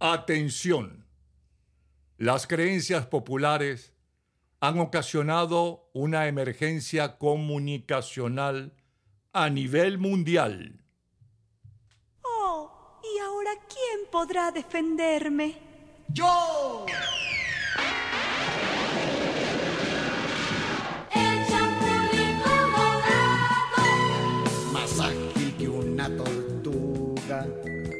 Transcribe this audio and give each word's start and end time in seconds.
Atención. 0.00 1.04
Las 2.18 2.46
creencias 2.46 3.06
populares 3.06 3.92
han 4.60 4.78
ocasionado 4.78 5.90
una 5.92 6.28
emergencia 6.28 7.18
comunicacional 7.18 8.74
a 9.32 9.50
nivel 9.50 9.98
mundial. 9.98 10.84
Oh, 12.22 13.00
¿y 13.02 13.18
ahora 13.18 13.50
quién 13.68 14.08
podrá 14.12 14.52
defenderme? 14.52 15.56
¡Yo! 16.12 16.86
El 21.12 21.46
chapulín 21.48 22.38
colorado. 22.40 23.82
Más 24.72 25.00
ágil 25.00 25.56
que 25.58 25.68
una 25.68 26.08
tortuga, 26.16 27.48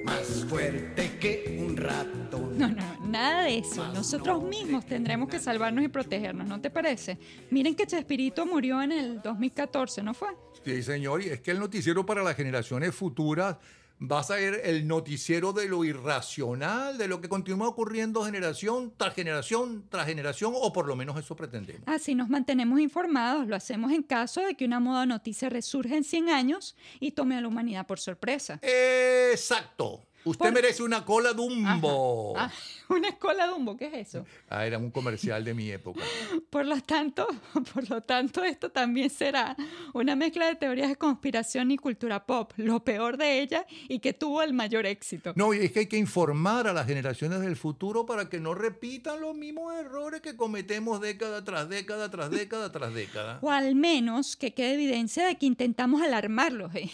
más 0.05 0.45
fuerte 0.49 0.98
que 1.19 1.59
un 1.61 1.77
ratón. 1.77 2.59
No, 2.59 2.69
no, 2.69 3.07
nada 3.07 3.45
de 3.45 3.59
eso. 3.59 3.87
Nosotros 3.93 4.43
mismos 4.43 4.87
tendremos 4.87 5.29
que 5.29 5.39
salvarnos 5.39 5.85
y 5.85 5.89
protegernos, 5.89 6.47
¿no 6.47 6.61
te 6.61 6.71
parece? 6.71 7.19
Miren 7.51 7.75
que 7.75 7.87
Chespirito 7.87 8.47
murió 8.47 8.83
en 8.83 8.93
el 8.93 9.23
2014, 9.23 10.03
¿no 10.03 10.15
fue? 10.15 10.29
Sí, 10.65 10.83
señor, 10.83 11.23
y 11.23 11.29
es 11.29 11.41
que 11.41 11.51
el 11.51 11.59
noticiero 11.59 12.05
para 12.05 12.23
las 12.23 12.37
generaciones 12.37 12.95
futuras 12.95 13.57
va 14.01 14.21
a 14.21 14.23
ser 14.23 14.61
el 14.65 14.87
noticiero 14.87 15.53
de 15.53 15.69
lo 15.69 15.85
irracional, 15.85 16.99
de 16.99 17.09
lo 17.09 17.21
que 17.21 17.29
continúa 17.29 17.69
ocurriendo 17.69 18.25
generación 18.25 18.93
tras 18.97 19.15
generación 19.15 19.85
tras 19.89 20.07
generación, 20.07 20.53
o 20.55 20.73
por 20.73 20.87
lo 20.87 20.95
menos 20.95 21.19
eso 21.19 21.35
pretendemos. 21.35 21.83
Así 21.87 22.15
nos 22.15 22.29
mantenemos 22.29 22.79
informados, 22.81 23.47
lo 23.49 23.57
hacemos 23.57 23.93
en 23.93 24.03
caso 24.03 24.41
de 24.43 24.55
que 24.55 24.65
una 24.65 24.81
moda 24.81 25.07
noticia 25.07 25.49
resurja 25.49 25.97
en 25.97 26.05
100 26.05 26.29
años 26.29 26.77
y 27.01 27.13
tome 27.13 27.37
a 27.37 27.41
la 27.41 27.49
humanidad 27.49 27.87
por 27.87 27.99
sorpresa. 27.99 28.61
Exacto. 28.63 30.08
Usted 30.25 30.47
Por- 30.47 30.53
merece 30.53 30.83
una 30.83 31.05
cola 31.05 31.33
dumbo. 31.33 32.35
Ah, 32.37 32.51
una 32.99 33.09
escuela 33.09 33.47
Dumbo, 33.47 33.77
¿qué 33.77 33.87
es 33.87 34.09
eso? 34.09 34.27
Ah, 34.49 34.67
era 34.67 34.79
un 34.79 34.91
comercial 34.91 35.45
de 35.45 35.55
mi 35.55 35.71
época. 35.71 36.01
Por 36.51 36.67
lo 36.67 36.81
tanto, 36.81 37.27
por 37.75 37.89
lo 37.91 38.01
tanto, 38.03 38.43
esto 38.43 38.71
también 38.71 39.11
será 39.11 39.57
una 39.93 40.17
mezcla 40.17 40.47
de 40.47 40.57
teorías 40.57 40.89
de 40.89 40.97
conspiración 40.97 41.71
y 41.71 41.77
cultura 41.77 42.25
pop, 42.25 42.53
lo 42.57 42.83
peor 42.83 43.17
de 43.17 43.41
ella 43.41 43.67
y 43.89 43.99
que 43.99 44.13
tuvo 44.13 44.43
el 44.43 44.55
mayor 44.55 44.87
éxito. 44.87 45.33
No, 45.37 45.53
y 45.53 45.59
es 45.59 45.73
que 45.73 45.81
hay 45.81 45.87
que 45.87 45.99
informar 45.99 46.67
a 46.67 46.73
las 46.73 46.87
generaciones 46.87 47.41
del 47.41 47.57
futuro 47.57 48.07
para 48.07 48.29
que 48.29 48.41
no 48.41 48.55
repitan 48.55 49.21
los 49.21 49.37
mismos 49.37 49.75
errores 49.75 50.21
que 50.21 50.37
cometemos 50.37 51.01
década 51.01 51.45
tras 51.45 51.69
década, 51.69 52.11
tras 52.11 52.31
década, 52.31 52.73
tras 52.73 52.95
década. 52.95 53.39
O 53.43 53.51
al 53.51 53.75
menos 53.75 54.37
que 54.37 54.55
quede 54.55 54.75
evidencia 54.75 55.27
de 55.27 55.37
que 55.37 55.47
intentamos 55.47 56.01
alarmarlos. 56.01 56.75
¿eh? 56.75 56.91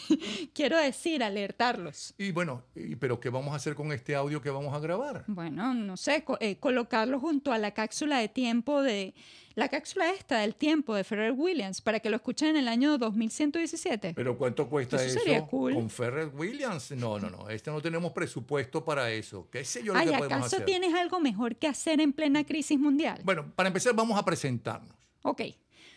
Quiero 0.53 0.79
decir, 0.79 1.23
alertarlos. 1.23 2.15
Y 2.19 2.33
bueno, 2.33 2.65
pero 2.99 3.21
¿qué 3.21 3.31
vamos 3.31 3.53
a 3.53 3.57
hacer 3.57 3.75
con 3.75 3.93
este 3.93 4.15
audio 4.17 4.43
que 4.43 4.51
vamos 4.51 4.75
a 4.75 4.81
grabar? 4.81 5.25
Bueno, 5.27 5.75
no 5.85 5.97
sé, 5.97 6.25
co- 6.25 6.39
eh, 6.41 6.57
colocarlo 6.57 7.21
junto 7.21 7.53
a 7.53 7.59
la 7.59 7.73
cápsula 7.73 8.19
de 8.19 8.29
tiempo 8.29 8.83
de... 8.83 9.15
La 9.57 9.69
cápsula 9.69 10.11
esta 10.11 10.41
del 10.41 10.57
tiempo 10.57 10.97
de 10.97 11.05
Ferrer 11.05 11.31
Williams 11.31 11.81
para 11.81 12.01
que 12.01 12.11
lo 12.11 12.17
escuchen 12.17 12.49
en 12.49 12.57
el 12.57 12.67
año 12.67 12.99
2117. 12.99 14.13
¿Pero 14.17 14.37
cuánto 14.37 14.69
cuesta 14.69 14.97
Eso 14.97 15.05
eso? 15.07 15.21
sería 15.21 15.47
cool. 15.47 15.75
¿Con 15.75 15.89
Ferret 15.91 16.33
Williams? 16.35 16.91
No, 16.91 17.21
no, 17.21 17.31
no. 17.31 17.49
Este 17.49 17.71
no 17.71 17.81
tenemos 17.81 18.11
presupuesto 18.13 18.85
para 18.85 19.13
eso. 19.13 19.49
¿Qué 19.53 19.65
sé 19.65 19.85
yo 19.85 19.93
lo 19.93 19.99
Ay, 20.01 20.07
que 20.09 20.13
podemos 20.19 20.39
¿acaso 20.39 20.57
hacer? 20.57 20.67
tienes 20.67 20.93
algo 20.95 21.21
mejor 21.21 21.55
que 21.55 21.69
hacer 21.69 22.01
en 22.01 22.13
plena 22.13 22.45
crisis 22.45 22.81
mundial? 22.81 23.21
Bueno, 23.25 23.53
para 23.55 23.69
empezar 23.69 23.95
vamos 23.95 24.19
a 24.19 24.25
presentarnos. 24.25 24.91
Ok, 25.23 25.43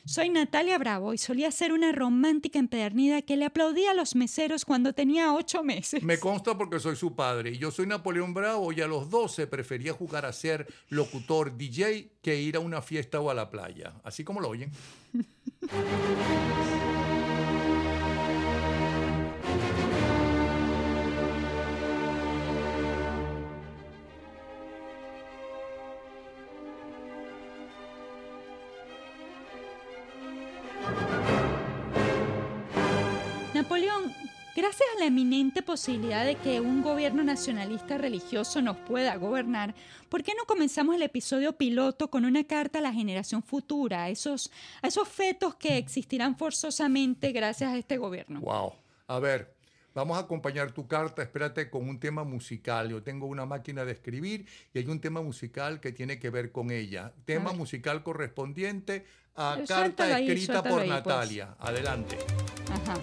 soy 0.07 0.29
Natalia 0.29 0.77
Bravo 0.77 1.13
y 1.13 1.17
solía 1.17 1.51
ser 1.51 1.73
una 1.73 1.91
romántica 1.91 2.59
empedernida 2.59 3.21
que 3.21 3.37
le 3.37 3.45
aplaudía 3.45 3.91
a 3.91 3.93
los 3.93 4.15
meseros 4.15 4.65
cuando 4.65 4.93
tenía 4.93 5.33
ocho 5.33 5.63
meses. 5.63 6.01
Me 6.01 6.17
consta 6.17 6.57
porque 6.57 6.79
soy 6.79 6.95
su 6.95 7.15
padre. 7.15 7.51
Y 7.51 7.57
yo 7.57 7.71
soy 7.71 7.87
Napoleón 7.87 8.33
Bravo 8.33 8.71
y 8.71 8.81
a 8.81 8.87
los 8.87 9.09
12 9.09 9.47
prefería 9.47 9.93
jugar 9.93 10.25
a 10.25 10.33
ser 10.33 10.67
locutor 10.89 11.57
DJ 11.57 12.11
que 12.21 12.39
ir 12.39 12.55
a 12.55 12.59
una 12.59 12.81
fiesta 12.81 13.19
o 13.19 13.29
a 13.29 13.33
la 13.33 13.49
playa. 13.49 13.93
Así 14.03 14.23
como 14.23 14.39
lo 14.39 14.49
oyen. 14.49 14.71
Napoleón, 33.57 34.13
gracias 34.55 34.87
a 34.95 34.99
la 34.99 35.05
eminente 35.07 35.63
posibilidad 35.63 36.23
de 36.23 36.35
que 36.35 36.61
un 36.61 36.83
gobierno 36.83 37.23
nacionalista 37.23 37.97
religioso 37.97 38.61
nos 38.61 38.77
pueda 38.77 39.15
gobernar, 39.15 39.73
¿por 40.09 40.21
qué 40.21 40.33
no 40.37 40.45
comenzamos 40.45 40.95
el 40.95 41.01
episodio 41.01 41.53
piloto 41.57 42.11
con 42.11 42.23
una 42.23 42.43
carta 42.43 42.77
a 42.77 42.83
la 42.83 42.93
generación 42.93 43.41
futura, 43.41 44.03
a 44.03 44.09
esos, 44.09 44.51
a 44.83 44.87
esos 44.89 45.07
fetos 45.07 45.55
que 45.55 45.79
existirán 45.79 46.37
forzosamente 46.37 47.31
gracias 47.31 47.73
a 47.73 47.77
este 47.79 47.97
gobierno? 47.97 48.41
Wow. 48.41 48.73
A 49.07 49.17
ver, 49.17 49.55
vamos 49.95 50.17
a 50.17 50.21
acompañar 50.21 50.71
tu 50.71 50.87
carta, 50.87 51.23
espérate, 51.23 51.71
con 51.71 51.89
un 51.89 51.99
tema 51.99 52.23
musical. 52.23 52.89
Yo 52.91 53.01
tengo 53.01 53.25
una 53.25 53.47
máquina 53.47 53.85
de 53.85 53.93
escribir 53.93 54.45
y 54.71 54.77
hay 54.77 54.85
un 54.85 54.99
tema 55.01 55.23
musical 55.23 55.79
que 55.79 55.93
tiene 55.93 56.19
que 56.19 56.29
ver 56.29 56.51
con 56.51 56.69
ella. 56.69 57.11
Tema 57.25 57.53
musical 57.53 58.03
correspondiente 58.03 59.07
a 59.35 59.57
Eh, 59.59 59.65
carta 59.67 60.03
ahí, 60.15 60.29
escrita 60.29 60.61
por 60.61 60.81
ahí, 60.81 60.89
pues. 60.89 61.05
Natalia. 61.05 61.55
Adelante. 61.59 62.17
Ajá. 62.69 62.95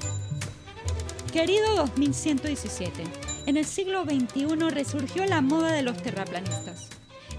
Querido 1.34 1.74
2117, 1.74 3.02
en 3.46 3.56
el 3.56 3.64
siglo 3.64 4.04
XXI 4.04 4.70
resurgió 4.70 5.26
la 5.26 5.40
moda 5.40 5.72
de 5.72 5.82
los 5.82 6.00
terraplanistas. 6.00 6.90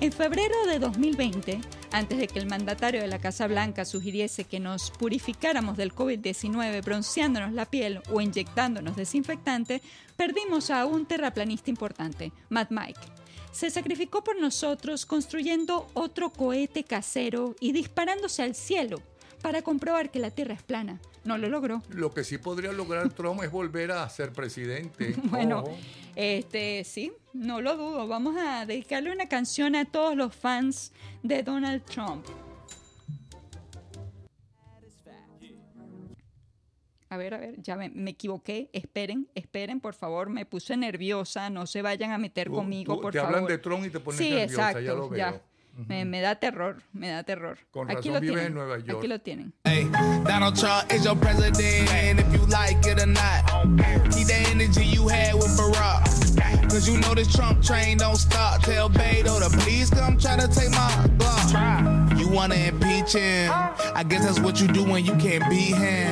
En 0.01 0.11
febrero 0.11 0.53
de 0.67 0.79
2020, 0.79 1.61
antes 1.93 2.17
de 2.17 2.27
que 2.27 2.39
el 2.39 2.45
mandatario 2.45 2.99
de 2.99 3.07
la 3.07 3.19
Casa 3.19 3.47
Blanca 3.47 3.85
sugiriese 3.85 4.43
que 4.43 4.59
nos 4.59 4.91
purificáramos 4.91 5.77
del 5.77 5.95
COVID-19 5.95 6.83
bronceándonos 6.83 7.53
la 7.53 7.67
piel 7.67 8.01
o 8.11 8.19
inyectándonos 8.19 8.97
desinfectante, 8.97 9.81
perdimos 10.17 10.71
a 10.71 10.85
un 10.85 11.05
terraplanista 11.05 11.69
importante, 11.69 12.33
Matt 12.49 12.71
Mike. 12.71 12.99
Se 13.53 13.69
sacrificó 13.69 14.25
por 14.25 14.37
nosotros 14.37 15.05
construyendo 15.05 15.87
otro 15.93 16.31
cohete 16.31 16.83
casero 16.83 17.55
y 17.61 17.71
disparándose 17.71 18.43
al 18.43 18.55
cielo 18.55 19.01
para 19.41 19.61
comprobar 19.61 20.11
que 20.11 20.19
la 20.19 20.31
Tierra 20.31 20.53
es 20.53 20.63
plana. 20.63 20.99
No 21.23 21.37
lo 21.37 21.49
logró. 21.49 21.81
Lo 21.89 22.13
que 22.13 22.23
sí 22.23 22.37
podría 22.37 22.71
lograr 22.71 23.09
Trump 23.13 23.41
es 23.43 23.51
volver 23.51 23.91
a 23.91 24.07
ser 24.09 24.31
presidente. 24.31 25.15
Bueno, 25.23 25.63
este 26.15 26.83
sí, 26.83 27.11
no 27.33 27.61
lo 27.61 27.75
dudo. 27.77 28.07
Vamos 28.07 28.35
a 28.37 28.65
dedicarle 28.65 29.11
una 29.11 29.27
canción 29.27 29.75
a 29.75 29.85
todos 29.85 30.15
los 30.15 30.35
fans 30.35 30.91
de 31.23 31.41
Donald 31.43 31.83
Trump. 31.85 32.25
A 37.09 37.17
ver, 37.17 37.33
a 37.33 37.37
ver, 37.37 37.61
ya 37.61 37.75
me, 37.75 37.89
me 37.89 38.11
equivoqué. 38.11 38.69
Esperen, 38.73 39.27
esperen, 39.35 39.79
por 39.79 39.93
favor. 39.93 40.29
Me 40.29 40.45
puse 40.45 40.75
nerviosa. 40.75 41.49
No 41.49 41.65
se 41.67 41.81
vayan 41.81 42.11
a 42.11 42.17
meter 42.17 42.47
Tú- 42.47 42.53
conmigo, 42.55 42.95
tú- 42.95 43.01
por 43.01 43.13
te 43.13 43.19
favor. 43.19 43.35
hablan 43.35 43.47
de 43.49 43.57
Trump 43.59 43.85
y 43.85 43.89
te 43.89 43.99
pones 43.99 44.17
sí, 44.19 44.29
nerviosa, 44.31 44.53
exacto, 44.71 44.79
ya 44.81 44.93
lo 44.93 45.09
veo. 45.09 45.41
Me, 45.77 46.05
me 46.05 46.21
da 46.21 46.35
terror, 46.35 46.77
me 46.93 47.09
da 47.09 47.23
terror. 47.23 47.57
Con 47.71 47.89
Aquí 47.91 48.07
razón 48.09 48.13
lo 48.13 48.19
vives 48.21 48.35
tienen. 48.35 48.47
en 48.47 48.53
Nueva 48.53 48.77
York. 48.79 48.97
Aquí 48.99 49.07
lo 49.07 49.19
tienen. 49.19 49.53
Hey, 49.65 49.89
Donald 50.25 50.55
Trump 50.57 50.91
is 50.93 51.03
your 51.03 51.17
president, 51.17 51.57
and 51.93 52.19
if 52.19 52.33
you 52.33 52.45
like 52.47 52.77
it 52.87 53.01
or 53.01 53.05
not. 53.07 53.43
Keep 54.13 54.27
the 54.27 54.45
energy 54.51 54.85
you 54.85 55.07
had 55.09 55.33
with 55.35 55.49
Barack. 55.57 56.05
Cause 56.69 56.87
you 56.87 56.97
know 57.01 57.13
this 57.13 57.33
Trump 57.33 57.61
train 57.61 57.97
don't 57.97 58.15
stop. 58.15 58.61
Tell 58.61 58.89
Beto 58.89 59.39
to 59.39 59.49
please 59.59 59.89
come 59.89 60.17
try 60.17 60.37
to 60.37 60.47
take 60.47 60.71
my 60.71 61.07
block. 61.17 62.17
You 62.17 62.29
wanna 62.29 62.55
impeach 62.55 63.13
him? 63.13 63.51
I 63.53 64.03
guess 64.07 64.25
that's 64.25 64.39
what 64.39 64.61
you 64.61 64.67
do 64.67 64.83
when 64.83 65.03
you 65.05 65.15
can't 65.17 65.43
beat 65.49 65.75
him. 65.75 66.11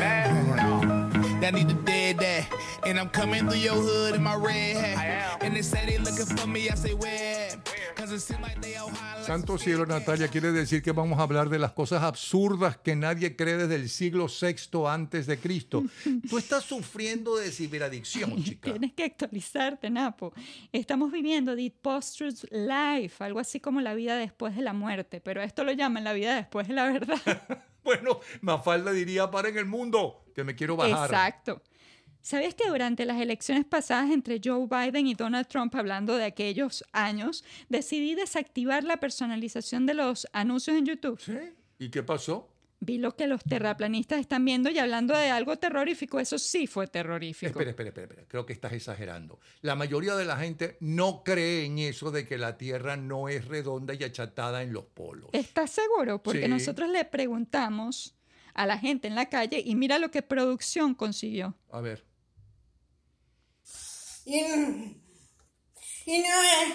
That 1.41 1.53
need 1.53 1.69
to 1.69 1.75
dead 1.75 2.19
that. 2.19 2.47
And 2.85 2.99
I'm 2.99 3.09
coming 3.09 3.47
through 3.47 3.59
your 3.59 3.75
hood 3.75 4.15
in 4.15 4.23
my 4.23 4.35
red 4.35 4.75
hat. 4.77 5.41
And 5.41 5.55
they 5.55 5.61
say 5.61 5.85
they 5.85 5.97
looking 5.97 6.25
for 6.25 6.47
me, 6.47 6.69
I 6.69 6.75
say 6.75 6.93
where? 6.93 7.49
Santo 8.19 9.57
cielo, 9.57 9.85
Natalia, 9.85 10.27
quiere 10.27 10.51
decir 10.51 10.81
que 10.81 10.91
vamos 10.91 11.19
a 11.19 11.23
hablar 11.23 11.49
de 11.49 11.59
las 11.59 11.71
cosas 11.71 12.03
absurdas 12.03 12.77
que 12.77 12.95
nadie 12.95 13.35
cree 13.35 13.57
desde 13.57 13.75
el 13.75 13.89
siglo 13.89 14.27
VI 14.27 14.87
antes 14.87 15.25
de 15.25 15.37
Cristo. 15.37 15.83
Tú 16.29 16.37
estás 16.37 16.63
sufriendo 16.63 17.35
de 17.35 17.51
ciberadicción, 17.51 18.43
chica. 18.43 18.71
Tienes 18.71 18.93
que 18.93 19.05
actualizarte, 19.05 19.89
Napo. 19.89 20.33
Estamos 20.71 21.11
viviendo 21.11 21.55
the 21.55 21.73
post-truth 21.81 22.43
life, 22.51 23.23
algo 23.23 23.39
así 23.39 23.59
como 23.59 23.81
la 23.81 23.93
vida 23.93 24.17
después 24.17 24.55
de 24.55 24.61
la 24.61 24.73
muerte, 24.73 25.21
pero 25.21 25.41
esto 25.41 25.63
lo 25.63 25.71
llaman 25.71 26.03
la 26.03 26.13
vida 26.13 26.35
después 26.35 26.67
de 26.67 26.73
la 26.73 26.85
verdad. 26.85 27.21
Bueno, 27.83 28.21
Mafalda 28.39 28.93
diría, 28.93 29.29
para 29.29 29.49
en 29.49 29.57
el 29.57 29.65
mundo, 29.65 30.23
que 30.33 30.45
me 30.45 30.55
quiero 30.55 30.77
bajar. 30.77 31.09
Exacto. 31.09 31.61
¿Sabías 32.23 32.55
que 32.55 32.69
durante 32.69 33.05
las 33.05 33.19
elecciones 33.19 33.65
pasadas 33.65 34.09
entre 34.09 34.39
Joe 34.43 34.65
Biden 34.65 35.07
y 35.07 35.13
Donald 35.13 35.45
Trump, 35.47 35.75
hablando 35.75 36.15
de 36.15 36.23
aquellos 36.23 36.85
años, 36.93 37.43
decidí 37.67 38.15
desactivar 38.15 38.85
la 38.85 38.95
personalización 38.97 39.85
de 39.85 39.93
los 39.93 40.25
anuncios 40.31 40.77
en 40.77 40.85
YouTube? 40.85 41.19
¿Sí? 41.19 41.37
¿Y 41.79 41.89
qué 41.89 42.01
pasó? 42.01 42.49
Vi 42.79 42.97
lo 42.97 43.15
que 43.15 43.27
los 43.27 43.43
terraplanistas 43.43 44.19
están 44.21 44.45
viendo 44.45 44.69
y 44.69 44.77
hablando 44.79 45.15
de 45.17 45.29
algo 45.31 45.57
terrorífico, 45.57 46.19
eso 46.19 46.37
sí 46.39 46.65
fue 46.65 46.87
terrorífico. 46.87 47.47
Espera, 47.49 47.69
espera, 47.71 47.89
espera, 47.89 48.05
espera. 48.07 48.27
Creo 48.29 48.45
que 48.45 48.53
estás 48.53 48.71
exagerando. 48.71 49.39
La 49.61 49.75
mayoría 49.75 50.15
de 50.15 50.23
la 50.25 50.37
gente 50.37 50.77
no 50.79 51.23
cree 51.25 51.65
en 51.65 51.79
eso 51.79 52.09
de 52.11 52.25
que 52.25 52.37
la 52.37 52.57
Tierra 52.57 52.95
no 52.95 53.27
es 53.27 53.45
redonda 53.49 53.93
y 53.93 54.03
achatada 54.03 54.63
en 54.63 54.71
los 54.71 54.85
polos. 54.85 55.29
¿Estás 55.33 55.71
seguro? 55.71 56.23
Porque 56.23 56.43
Sí. 56.43 56.47
nosotros 56.49 56.89
le 56.89 57.03
preguntamos 57.03 58.15
a 58.53 58.65
la 58.65 58.77
gente 58.77 59.07
en 59.09 59.15
la 59.15 59.27
calle 59.29 59.61
y 59.65 59.75
mira 59.75 59.97
lo 59.99 60.09
que 60.11 60.21
producción 60.21 60.93
consiguió. 60.93 61.55
A 61.71 61.81
ver. 61.81 62.05
Y, 64.25 64.39
y 66.05 66.19
no 66.19 66.41
es 66.41 66.73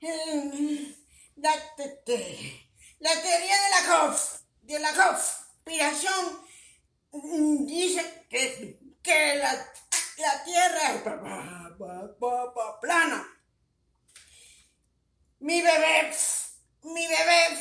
eh, 0.00 0.96
la, 1.36 1.74
te- 1.76 1.88
te- 2.06 2.68
la 3.00 3.10
teoría 3.10 3.56
de 3.62 3.70
la 3.70 3.82
conf- 3.88 4.40
de 4.62 4.78
la 4.78 4.92
conspiración 4.94 6.40
dice 7.66 8.26
que, 8.30 8.78
que 9.02 9.34
la, 9.36 9.52
la 10.18 10.44
Tierra 10.44 10.94
es 10.94 11.02
plana. 12.80 13.28
Mi 15.40 15.60
bebé, 15.60 16.12
mi 16.82 17.06
bebé, 17.06 17.58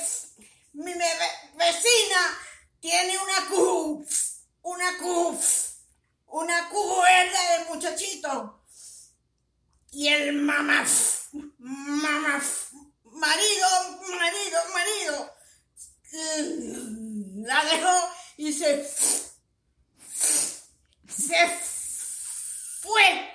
mi 0.73 0.93
bebé 0.93 1.27
vecina 1.55 2.37
tiene 2.79 3.17
una 3.17 3.47
Q, 3.49 4.05
una 4.61 4.97
Q, 4.99 5.39
una 6.27 6.69
cuerda 6.69 7.57
de 7.57 7.65
muchachito. 7.65 8.62
Y 9.93 10.07
el 10.07 10.33
mamá, 10.33 10.85
mamá, 11.59 12.43
marido, 13.03 13.67
marido, 14.19 14.59
marido, 14.73 15.35
mm, 16.11 17.45
la 17.45 17.63
dejó 17.65 18.09
y 18.37 18.51
se, 18.53 18.83
se 21.07 21.59
fue 22.81 23.33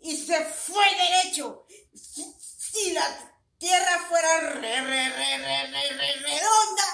y 0.00 0.16
se 0.16 0.44
fue 0.44 0.84
derecho. 0.96 1.66
Si, 1.94 2.24
si 2.40 2.92
la 2.92 3.32
tierra 3.58 3.98
fuera 4.08 4.40
re, 4.54 4.80
re, 4.80 5.10
re- 5.10 6.16
redonda, 6.22 6.84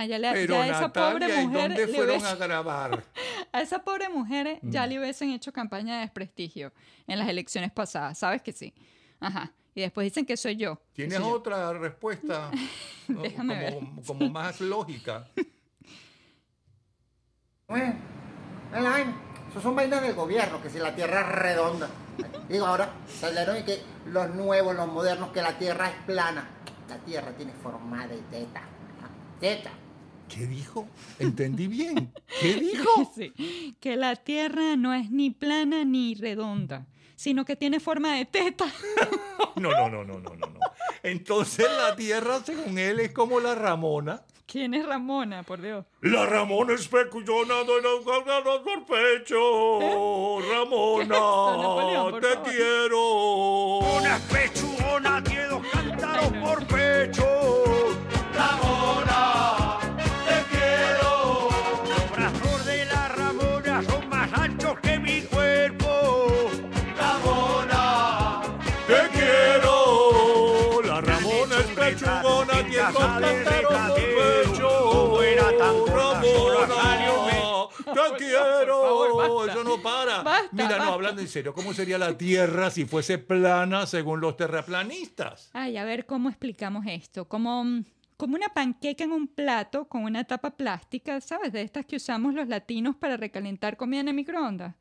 Ajá, 0.00 0.06
ya, 0.08 0.18
le, 0.18 0.32
Pero 0.32 0.54
ya 0.54 0.62
a 0.62 0.66
esa 0.66 0.92
pobre 0.92 1.28
Natalia, 1.28 1.42
¿y 1.42 1.46
mujer 1.46 1.68
dónde 1.68 1.88
fueron 1.88 2.24
a 2.24 2.34
grabar? 2.36 3.04
a 3.52 3.60
esa 3.60 3.84
pobre 3.84 4.08
mujer 4.08 4.58
Mm. 4.62 4.70
ya 4.70 4.86
le 4.86 4.98
hubiesen 4.98 5.30
hecho 5.30 5.52
campaña 5.52 5.96
de 5.96 6.00
desprestigio 6.00 6.72
en 7.06 7.18
las 7.18 7.28
elecciones 7.28 7.70
pasadas, 7.70 8.16
¿sabes 8.16 8.40
que 8.40 8.52
sí? 8.52 8.72
Ajá. 9.20 9.52
Y 9.74 9.82
después 9.82 10.06
dicen 10.06 10.24
que 10.24 10.38
soy 10.38 10.56
yo. 10.56 10.80
¿Tienes 10.94 11.18
soy 11.18 11.24
yo. 11.26 11.32
otra 11.34 11.72
respuesta 11.74 12.50
¿no? 13.08 13.20
Déjame 13.22 13.74
como, 13.74 14.02
como 14.02 14.30
más 14.30 14.60
lógica? 14.60 15.28
Bueno. 17.68 17.94
Eso 19.50 19.60
son 19.60 19.76
vainas 19.76 20.02
del 20.02 20.14
gobierno, 20.14 20.60
que 20.62 20.70
si 20.70 20.78
la 20.78 20.94
tierra 20.94 21.20
es 21.20 21.28
redonda. 21.28 21.88
Digo, 22.48 22.66
ahora 22.66 22.90
salieron 23.06 23.58
y 23.58 23.62
que 23.62 23.80
los 24.06 24.30
nuevos, 24.34 24.74
los 24.74 24.88
modernos, 24.88 25.30
que 25.30 25.40
la 25.42 25.56
tierra 25.58 25.88
es 25.88 25.94
plana. 26.04 26.48
La 26.88 26.98
tierra 26.98 27.30
tiene 27.36 27.52
forma 27.52 28.06
de 28.08 28.16
teta. 28.22 28.62
Teta. 29.38 29.70
¿Qué 30.32 30.46
dijo? 30.46 30.86
¿Entendí 31.18 31.66
bien? 31.66 32.12
¿Qué 32.40 32.54
dijo? 32.60 33.12
Sí, 33.14 33.32
que 33.80 33.96
la 33.96 34.16
Tierra 34.16 34.76
no 34.76 34.94
es 34.94 35.10
ni 35.10 35.30
plana 35.30 35.84
ni 35.84 36.14
redonda, 36.14 36.86
sino 37.16 37.44
que 37.44 37.56
tiene 37.56 37.80
forma 37.80 38.14
de 38.14 38.24
teta. 38.24 38.66
No, 39.56 39.70
no, 39.72 39.90
no, 39.90 40.04
no, 40.04 40.18
no, 40.20 40.30
no. 40.36 40.46
no. 40.46 40.60
Entonces 41.02 41.66
la 41.76 41.94
Tierra, 41.96 42.40
según 42.44 42.78
él, 42.78 43.00
es 43.00 43.12
como 43.12 43.40
la 43.40 43.54
Ramona. 43.54 44.22
¿Quién 44.46 44.72
es 44.74 44.86
Ramona, 44.86 45.42
por 45.42 45.60
Dios? 45.60 45.84
La 46.02 46.24
Ramona 46.24 46.74
es 46.74 46.88
pecullona 46.88 47.56
de 47.64 47.82
los 47.82 48.04
pecho. 48.86 49.78
¿Qué 49.80 49.86
es 49.88 50.48
Ramona, 50.48 51.04
Napoleón, 51.08 52.20
te 52.20 52.28
favor? 52.28 52.50
quiero. 52.50 53.78
Una 53.98 54.18
pechugona 54.32 55.22
tiene 55.24 55.44
dos 55.46 55.66
cántaros 55.72 56.24
Ay, 56.32 56.40
no. 56.40 56.46
por 56.46 56.66
pecho. 56.66 57.59
Por 72.92 73.94
pecho. 73.94 74.90
Como 74.90 75.22
era 75.22 75.56
tan 75.56 75.90
te 77.94 78.16
quiero. 78.16 79.16
favor. 79.16 79.50
Eso 79.50 79.64
no 79.64 79.82
para. 79.82 80.22
Basta, 80.22 80.48
Mira, 80.52 80.68
basta. 80.68 80.84
no, 80.84 80.92
hablando 80.92 81.20
en 81.20 81.28
serio, 81.28 81.54
¿cómo 81.54 81.72
sería 81.72 81.98
la 81.98 82.16
Tierra 82.16 82.70
si 82.70 82.84
fuese 82.84 83.18
plana 83.18 83.86
según 83.86 84.20
los 84.20 84.36
terraplanistas? 84.36 85.50
Ay, 85.52 85.76
a 85.76 85.84
ver 85.84 86.06
cómo 86.06 86.28
explicamos 86.28 86.84
esto. 86.86 87.26
Como, 87.26 87.64
mm, 87.64 87.84
como 88.16 88.36
una 88.36 88.48
panqueca 88.50 89.04
en 89.04 89.12
un 89.12 89.28
plato 89.28 89.86
con 89.88 90.04
una 90.04 90.24
tapa 90.24 90.50
plástica, 90.56 91.20
¿sabes? 91.20 91.52
De 91.52 91.62
estas 91.62 91.86
que 91.86 91.96
usamos 91.96 92.34
los 92.34 92.48
latinos 92.48 92.96
para 92.96 93.16
recalentar 93.16 93.76
comida 93.76 94.00
en 94.00 94.08
el 94.08 94.14
microondas. 94.14 94.74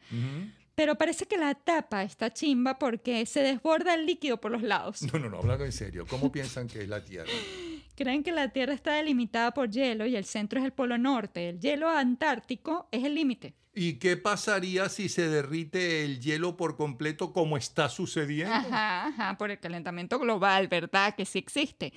Pero 0.75 0.95
parece 0.95 1.25
que 1.25 1.37
la 1.37 1.55
tapa 1.55 2.03
está 2.03 2.31
chimba 2.31 2.79
porque 2.79 3.25
se 3.25 3.41
desborda 3.41 3.93
el 3.95 4.05
líquido 4.05 4.39
por 4.39 4.51
los 4.51 4.61
lados. 4.61 5.01
No, 5.11 5.19
no, 5.19 5.29
no, 5.29 5.37
hablando 5.39 5.65
en 5.65 5.73
serio, 5.73 6.05
¿cómo 6.07 6.31
piensan 6.31 6.67
que 6.67 6.81
es 6.81 6.87
la 6.87 7.03
Tierra? 7.03 7.31
Creen 7.99 8.23
que 8.23 8.31
la 8.31 8.47
Tierra 8.47 8.71
está 8.71 8.93
delimitada 8.93 9.53
por 9.53 9.69
hielo 9.69 10.05
y 10.05 10.15
el 10.15 10.23
centro 10.23 10.57
es 10.57 10.63
el 10.63 10.71
polo 10.71 10.97
norte. 10.97 11.49
El 11.49 11.59
hielo 11.59 11.89
antártico 11.89 12.87
es 12.93 13.03
el 13.03 13.13
límite. 13.13 13.55
¿Y 13.75 13.95
qué 13.95 14.15
pasaría 14.15 14.87
si 14.87 15.09
se 15.09 15.27
derrite 15.27 16.05
el 16.05 16.21
hielo 16.21 16.55
por 16.55 16.77
completo 16.77 17.33
como 17.33 17.57
está 17.57 17.89
sucediendo? 17.89 18.53
Ajá, 18.55 19.07
ajá, 19.07 19.37
por 19.37 19.51
el 19.51 19.59
calentamiento 19.59 20.17
global, 20.17 20.69
¿verdad? 20.69 21.13
Que 21.13 21.25
sí 21.25 21.39
existe. 21.39 21.91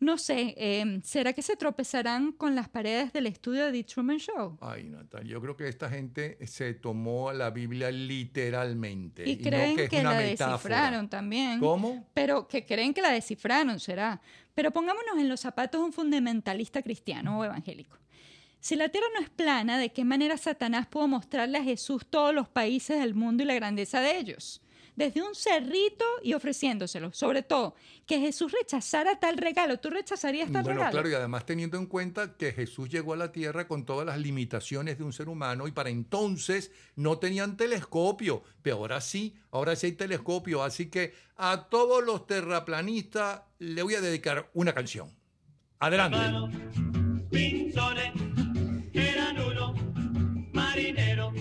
No 0.00 0.16
sé, 0.16 0.54
em, 0.56 1.02
¿será 1.02 1.34
que 1.34 1.42
se 1.42 1.56
tropezarán 1.56 2.32
con 2.32 2.54
las 2.54 2.70
paredes 2.70 3.12
del 3.12 3.26
estudio 3.26 3.66
de 3.66 3.72
The 3.72 3.84
Truman 3.84 4.16
Show? 4.16 4.56
Ay, 4.62 4.84
Natalia, 4.84 5.30
yo 5.30 5.42
creo 5.42 5.56
que 5.58 5.68
esta 5.68 5.90
gente 5.90 6.38
se 6.46 6.72
tomó 6.72 7.32
la 7.34 7.50
Biblia 7.50 7.90
literalmente. 7.90 9.28
Y 9.28 9.36
no 9.36 9.42
creen 9.42 9.76
que 9.76 9.88
que, 9.90 9.96
es 9.96 10.02
una 10.02 10.14
la 10.14 10.20
metáfora. 10.20 10.52
descifraron 10.52 11.10
también. 11.10 11.60
¿Cómo? 11.60 12.08
Pero 12.14 12.48
que 12.48 12.64
creen 12.64 12.94
que 12.94 13.02
la 13.02 13.10
descifraron, 13.12 13.78
será. 13.78 14.22
Pero 14.54 14.70
pongámonos 14.70 15.18
en 15.18 15.28
los 15.28 15.40
zapatos 15.40 15.78
de 15.82 15.84
un 15.84 15.92
fundamentalista 15.92 16.80
cristiano 16.80 17.38
o 17.38 17.44
evangélico. 17.44 17.98
Si 18.58 18.76
la 18.76 18.88
tierra 18.88 19.06
no 19.14 19.20
es 19.20 19.28
plana, 19.28 19.78
¿de 19.78 19.92
qué 19.92 20.04
manera 20.06 20.38
Satanás 20.38 20.86
pudo 20.86 21.08
mostrarle 21.08 21.58
a 21.58 21.62
Jesús 21.62 22.06
todos 22.08 22.34
los 22.34 22.48
países 22.48 22.98
del 22.98 23.14
mundo 23.14 23.42
y 23.42 23.46
la 23.46 23.54
grandeza 23.54 24.00
de 24.00 24.16
ellos? 24.16 24.62
Desde 24.96 25.22
un 25.22 25.34
cerrito 25.34 26.04
y 26.22 26.34
ofreciéndoselo. 26.34 27.12
Sobre 27.12 27.42
todo, 27.42 27.74
que 28.06 28.18
Jesús 28.20 28.52
rechazara 28.52 29.18
tal 29.18 29.36
regalo. 29.38 29.78
¿Tú 29.78 29.90
rechazarías 29.90 30.50
tal 30.50 30.62
Bueno, 30.64 30.78
regalo? 30.78 30.92
claro, 30.92 31.08
y 31.10 31.14
además 31.14 31.46
teniendo 31.46 31.78
en 31.78 31.86
cuenta 31.86 32.36
que 32.36 32.52
Jesús 32.52 32.88
llegó 32.88 33.14
a 33.14 33.16
la 33.16 33.32
tierra 33.32 33.66
con 33.66 33.84
todas 33.84 34.06
las 34.06 34.18
limitaciones 34.18 34.98
de 34.98 35.04
un 35.04 35.12
ser 35.12 35.28
humano 35.28 35.66
y 35.68 35.72
para 35.72 35.90
entonces 35.90 36.70
no 36.96 37.18
tenían 37.18 37.56
telescopio, 37.56 38.42
pero 38.62 38.76
ahora 38.76 39.00
sí, 39.00 39.36
ahora 39.50 39.76
sí 39.76 39.86
hay 39.86 39.92
telescopio, 39.92 40.62
así 40.62 40.90
que 40.90 41.14
a 41.36 41.68
todos 41.70 42.04
los 42.04 42.26
terraplanistas 42.26 43.42
le 43.58 43.82
voy 43.82 43.94
a 43.94 44.00
dedicar 44.00 44.50
una 44.54 44.72
canción. 44.74 45.10
Adelante. 45.78 46.18
pinzones 47.30 48.12
eran 48.92 49.40
unos 49.40 49.72
marineros 50.52 51.32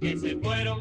que 0.00 0.16
se 0.18 0.36
fueron 0.36 0.80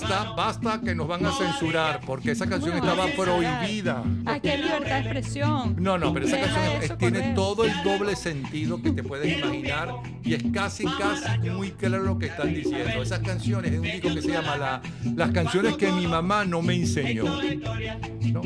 Basta, 0.00 0.32
Basta, 0.36 0.80
que 0.80 0.94
nos 0.94 1.08
van 1.08 1.24
a 1.26 1.32
censurar 1.32 2.00
porque 2.06 2.30
esa 2.32 2.46
canción 2.46 2.76
estaba 2.76 3.06
prohibida. 3.16 4.02
Aquí 4.26 4.48
hay 4.48 4.62
libertad 4.62 4.88
de 4.96 5.00
expresión. 5.00 5.76
No, 5.78 5.98
no, 5.98 6.12
pero 6.12 6.26
esa 6.26 6.36
Deja 6.36 6.54
canción 6.54 6.82
es- 6.82 6.98
tiene 6.98 7.18
correr. 7.18 7.34
todo 7.34 7.64
el 7.64 7.82
doble 7.82 8.16
sentido 8.16 8.80
que 8.82 8.90
te 8.92 9.02
puedes 9.02 9.38
imaginar 9.38 9.94
y 10.22 10.34
es 10.34 10.42
casi, 10.52 10.84
casi 10.84 11.50
muy 11.50 11.72
claro 11.72 12.02
lo 12.04 12.18
que 12.18 12.26
están 12.26 12.54
diciendo. 12.54 13.02
Esas 13.02 13.20
canciones 13.20 13.72
es 13.72 13.78
un 13.78 13.84
disco 13.84 14.14
que 14.14 14.22
se 14.22 14.28
llama 14.30 14.56
la- 14.56 14.82
Las 15.16 15.30
canciones 15.30 15.76
que 15.76 15.90
mi 15.92 16.06
mamá 16.06 16.44
no 16.44 16.62
me 16.62 16.74
enseñó. 16.74 17.24
¿no? 17.24 18.42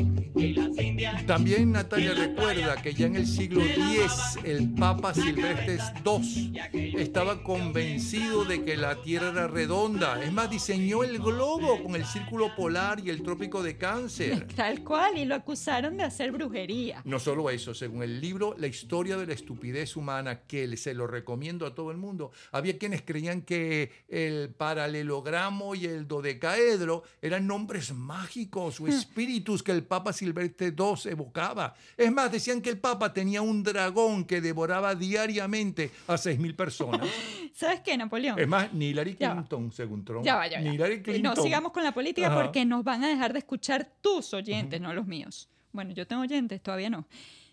También 1.26 1.72
Natalia 1.72 2.14
recuerda 2.14 2.76
que 2.80 2.94
ya 2.94 3.06
en 3.06 3.16
el 3.16 3.26
siglo 3.26 3.62
X 3.62 4.38
el 4.44 4.70
Papa 4.74 5.12
Silvestre 5.14 5.78
II 6.04 6.52
estaba 6.98 7.42
convencido 7.42 8.44
de 8.44 8.64
que 8.64 8.76
la 8.76 8.96
Tierra 9.02 9.28
era 9.30 9.48
redonda. 9.48 10.22
Es 10.22 10.32
más, 10.32 10.50
diseñó 10.50 11.04
el 11.04 11.18
globo 11.18 11.41
con 11.42 11.96
el 11.96 12.04
círculo 12.04 12.54
polar 12.54 13.00
y 13.04 13.10
el 13.10 13.22
trópico 13.22 13.62
de 13.64 13.76
Cáncer. 13.76 14.46
Tal 14.56 14.84
cual, 14.84 15.18
y 15.18 15.24
lo 15.24 15.34
acusaron 15.34 15.96
de 15.96 16.04
hacer 16.04 16.30
brujería. 16.30 17.02
No 17.04 17.18
solo 17.18 17.50
eso, 17.50 17.74
según 17.74 18.04
el 18.04 18.20
libro 18.20 18.54
La 18.56 18.68
historia 18.68 19.16
de 19.16 19.26
la 19.26 19.32
estupidez 19.32 19.96
humana, 19.96 20.42
que 20.42 20.76
se 20.76 20.94
lo 20.94 21.08
recomiendo 21.08 21.66
a 21.66 21.74
todo 21.74 21.90
el 21.90 21.96
mundo, 21.96 22.30
había 22.52 22.78
quienes 22.78 23.02
creían 23.02 23.42
que 23.42 23.90
el 24.08 24.50
paralelogramo 24.50 25.74
y 25.74 25.86
el 25.86 26.06
dodecaedro 26.06 27.02
eran 27.20 27.46
nombres 27.46 27.92
mágicos 27.92 28.80
o 28.80 28.86
espíritus 28.86 29.64
que 29.64 29.72
el 29.72 29.82
Papa 29.82 30.12
Silvestre 30.12 30.68
II 30.68 31.10
evocaba. 31.10 31.74
Es 31.96 32.12
más, 32.12 32.30
decían 32.30 32.62
que 32.62 32.70
el 32.70 32.78
Papa 32.78 33.12
tenía 33.12 33.42
un 33.42 33.64
dragón 33.64 34.24
que 34.24 34.40
devoraba 34.40 34.94
diariamente 34.94 35.90
a 36.06 36.14
6.000 36.14 36.54
personas. 36.54 37.08
¿Sabes 37.54 37.80
qué, 37.80 37.96
Napoleón? 37.96 38.38
Es 38.38 38.48
más, 38.48 38.72
ni 38.72 38.86
Hillary 38.90 39.16
Ya. 39.18 39.32
Clinton, 39.32 39.72
según 39.72 40.04
Trump. 40.04 40.24
Ya 40.24 40.36
va, 40.36 40.46
ya 40.48 40.58
va, 40.58 40.62
Ni 40.62 40.68
ya. 40.70 40.74
Hillary 40.74 41.02
Clinton. 41.02 41.34
No 41.36 41.42
sigamos 41.42 41.72
con 41.72 41.84
la 41.84 41.92
política 41.92 42.28
Ajá. 42.28 42.42
porque 42.42 42.64
nos 42.64 42.82
van 42.84 43.04
a 43.04 43.08
dejar 43.08 43.32
de 43.32 43.40
escuchar 43.40 43.90
tus 44.00 44.32
oyentes, 44.34 44.80
no 44.80 44.92
los 44.94 45.06
míos. 45.06 45.48
Bueno, 45.72 45.92
yo 45.92 46.06
tengo 46.06 46.22
oyentes, 46.22 46.62
todavía 46.62 46.90
no. 46.90 47.06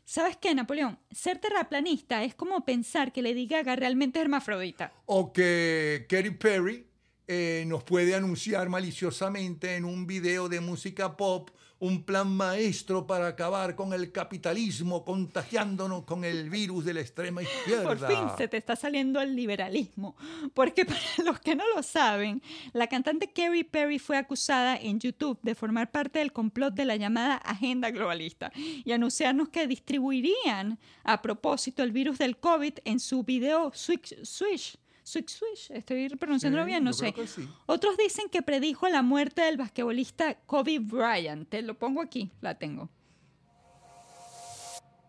¿Sabes 0.06 0.38
qué, 0.38 0.56
Napoleón? 0.56 0.98
Ser 1.12 1.38
terraplanista 1.38 2.24
es 2.24 2.34
como 2.34 2.66
pensar 2.66 3.12
que 3.12 3.22
Lady 3.22 3.46
Gaga 3.46 3.76
realmente 3.76 4.20
es 4.20 4.24
hermafrodita. 4.24 4.92
O 5.06 5.32
que 5.32 6.08
Katy 6.10 6.32
Perry 6.32 6.88
eh, 7.28 7.64
nos 7.68 7.84
puede 7.84 8.16
anunciar 8.16 8.70
maliciosamente 8.70 9.76
en 9.76 9.86
un 9.86 10.08
video 10.08 10.50
de 10.50 10.62
música 10.62 11.16
pop 11.16 11.52
un 11.80 12.04
plan 12.04 12.28
maestro 12.28 13.08
para 13.08 13.28
acabar 13.28 13.76
con 13.76 13.94
el 13.94 14.12
capitalismo, 14.12 15.06
contagiándonos 15.06 16.04
con 16.04 16.26
el 16.26 16.50
virus 16.50 16.84
de 16.84 16.94
la 16.94 17.02
extrema 17.02 17.42
izquierda. 17.42 17.84
Por 17.84 18.08
fin 18.08 18.28
se 18.38 18.48
te 18.48 18.58
está 18.58 18.76
saliendo 18.76 19.22
el 19.22 19.36
liberalismo. 19.36 20.16
Porque 20.54 20.86
para 20.86 21.00
los 21.26 21.40
que 21.40 21.56
no 21.56 21.64
lo 21.76 21.82
saben, 21.82 22.42
la 22.74 22.88
cantante 22.88 23.32
Katy 23.32 23.64
Perry 23.64 24.00
fue 24.00 24.18
acusada 24.18 24.76
en 24.76 25.00
YouTube 25.00 25.40
de 25.42 25.56
formar 25.56 25.92
parte 25.92 26.20
del 26.20 26.34
complot 26.34 26.74
de 26.74 26.86
la 26.86 26.98
llamada 26.98 27.36
agenda 27.36 27.92
globalista 27.92 28.52
y 28.56 28.92
anunciarnos 28.92 29.50
que 29.50 29.68
distribuirían 29.68 30.80
a 31.04 31.22
propósito 31.22 31.84
el 31.84 31.92
virus 31.92 32.18
del 32.18 32.38
COVID 32.38 32.74
en 32.84 33.00
su 33.00 33.24
video 33.24 33.72
Switch. 33.74 34.16
Swish. 34.24 34.78
Switch, 35.10 35.30
Swish, 35.32 35.72
estoy 35.72 36.08
pronunciándolo 36.10 36.66
Sí, 36.66 36.68
bien, 36.68 36.84
no 36.84 36.94
sé. 36.94 37.12
sí. 37.26 37.50
Otros 37.66 37.98
dicen 37.98 38.30
que 38.30 38.44
predijo 38.44 38.88
la 38.90 39.02
muerte 39.02 39.42
del 39.42 39.58
basquetbolista 39.58 40.36
Kobe 40.46 40.78
Bryant. 40.78 41.50
Te 41.50 41.64
lo 41.64 41.74
pongo 41.80 42.00
aquí, 42.04 42.30
la 42.42 42.60
tengo. 42.60 42.90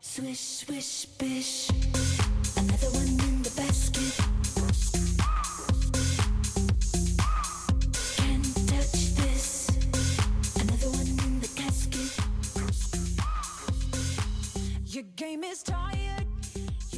Swish, 0.00 0.64
swish, 0.64 1.06
bish. 1.18 1.68
Another 2.56 2.88
one 2.94 3.08
in 3.28 3.42
the 3.42 3.50
basket. 3.50 4.14
Can't 8.16 8.54
touch 8.66 9.14
this. 9.16 9.68
Another 10.62 10.88
one 10.88 11.08
in 11.26 11.40
the 11.40 11.48
casket. 11.54 12.10
Your 14.86 15.04
game 15.14 15.44
is 15.44 15.62
tired. 15.62 15.89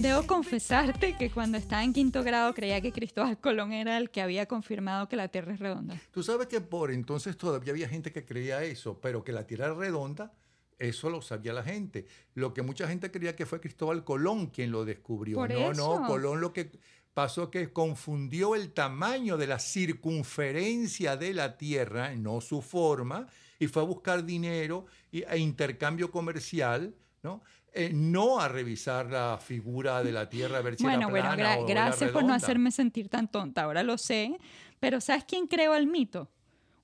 Debo 0.02 0.26
confesarte 0.26 1.16
que 1.16 1.30
cuando 1.30 1.58
estaba 1.58 1.84
en 1.84 1.92
quinto 1.92 2.24
grado 2.24 2.52
creía 2.54 2.80
que 2.80 2.90
Cristóbal 2.90 3.38
Colón 3.38 3.72
era 3.72 3.98
el 3.98 4.10
que 4.10 4.20
había 4.20 4.46
confirmado 4.46 5.08
que 5.08 5.14
la 5.14 5.28
Tierra 5.28 5.54
es 5.54 5.60
redonda. 5.60 5.96
Tú 6.10 6.24
sabes 6.24 6.48
que 6.48 6.60
por 6.60 6.90
entonces 6.90 7.36
todavía 7.36 7.72
había 7.72 7.88
gente 7.88 8.10
que 8.10 8.24
creía 8.24 8.64
eso, 8.64 9.00
pero 9.00 9.22
que 9.22 9.30
la 9.30 9.46
Tierra 9.46 9.66
era 9.66 9.74
redonda, 9.74 10.32
eso 10.80 11.08
lo 11.08 11.22
sabía 11.22 11.52
la 11.52 11.62
gente. 11.62 12.06
Lo 12.34 12.52
que 12.52 12.62
mucha 12.62 12.88
gente 12.88 13.12
creía 13.12 13.36
que 13.36 13.46
fue 13.46 13.60
Cristóbal 13.60 14.02
Colón 14.02 14.48
quien 14.48 14.72
lo 14.72 14.84
descubrió. 14.84 15.36
Por 15.36 15.50
no, 15.50 15.70
eso. 15.70 16.00
no, 16.00 16.06
Colón 16.08 16.40
lo 16.40 16.52
que 16.52 16.72
pasó 17.14 17.48
que 17.48 17.72
confundió 17.72 18.56
el 18.56 18.72
tamaño 18.72 19.36
de 19.36 19.46
la 19.46 19.60
circunferencia 19.60 21.16
de 21.16 21.32
la 21.32 21.56
Tierra, 21.56 22.12
no 22.16 22.40
su 22.40 22.60
forma, 22.60 23.28
y 23.60 23.68
fue 23.68 23.82
a 23.82 23.86
buscar 23.86 24.24
dinero 24.24 24.86
e 25.12 25.38
intercambio 25.38 26.10
comercial, 26.10 26.92
¿no? 27.22 27.42
Eh, 27.74 27.90
no 27.94 28.38
a 28.40 28.48
revisar 28.48 29.06
la 29.10 29.38
figura 29.38 30.02
de 30.02 30.12
la 30.12 30.28
Tierra, 30.28 30.58
a 30.58 30.62
ver 30.62 30.76
si 30.76 30.82
Bueno, 30.82 30.98
era 30.98 31.08
bueno, 31.08 31.26
plana 31.34 31.56
gra- 31.56 31.60
o 31.62 31.68
era 31.68 31.84
gracias 31.86 32.10
por 32.10 32.24
no 32.24 32.34
hacerme 32.34 32.70
sentir 32.70 33.08
tan 33.08 33.30
tonta, 33.30 33.62
ahora 33.62 33.82
lo 33.82 33.96
sé. 33.96 34.36
Pero 34.80 35.00
¿sabes 35.00 35.24
quién 35.24 35.46
creó 35.46 35.74
el 35.74 35.86
mito? 35.86 36.28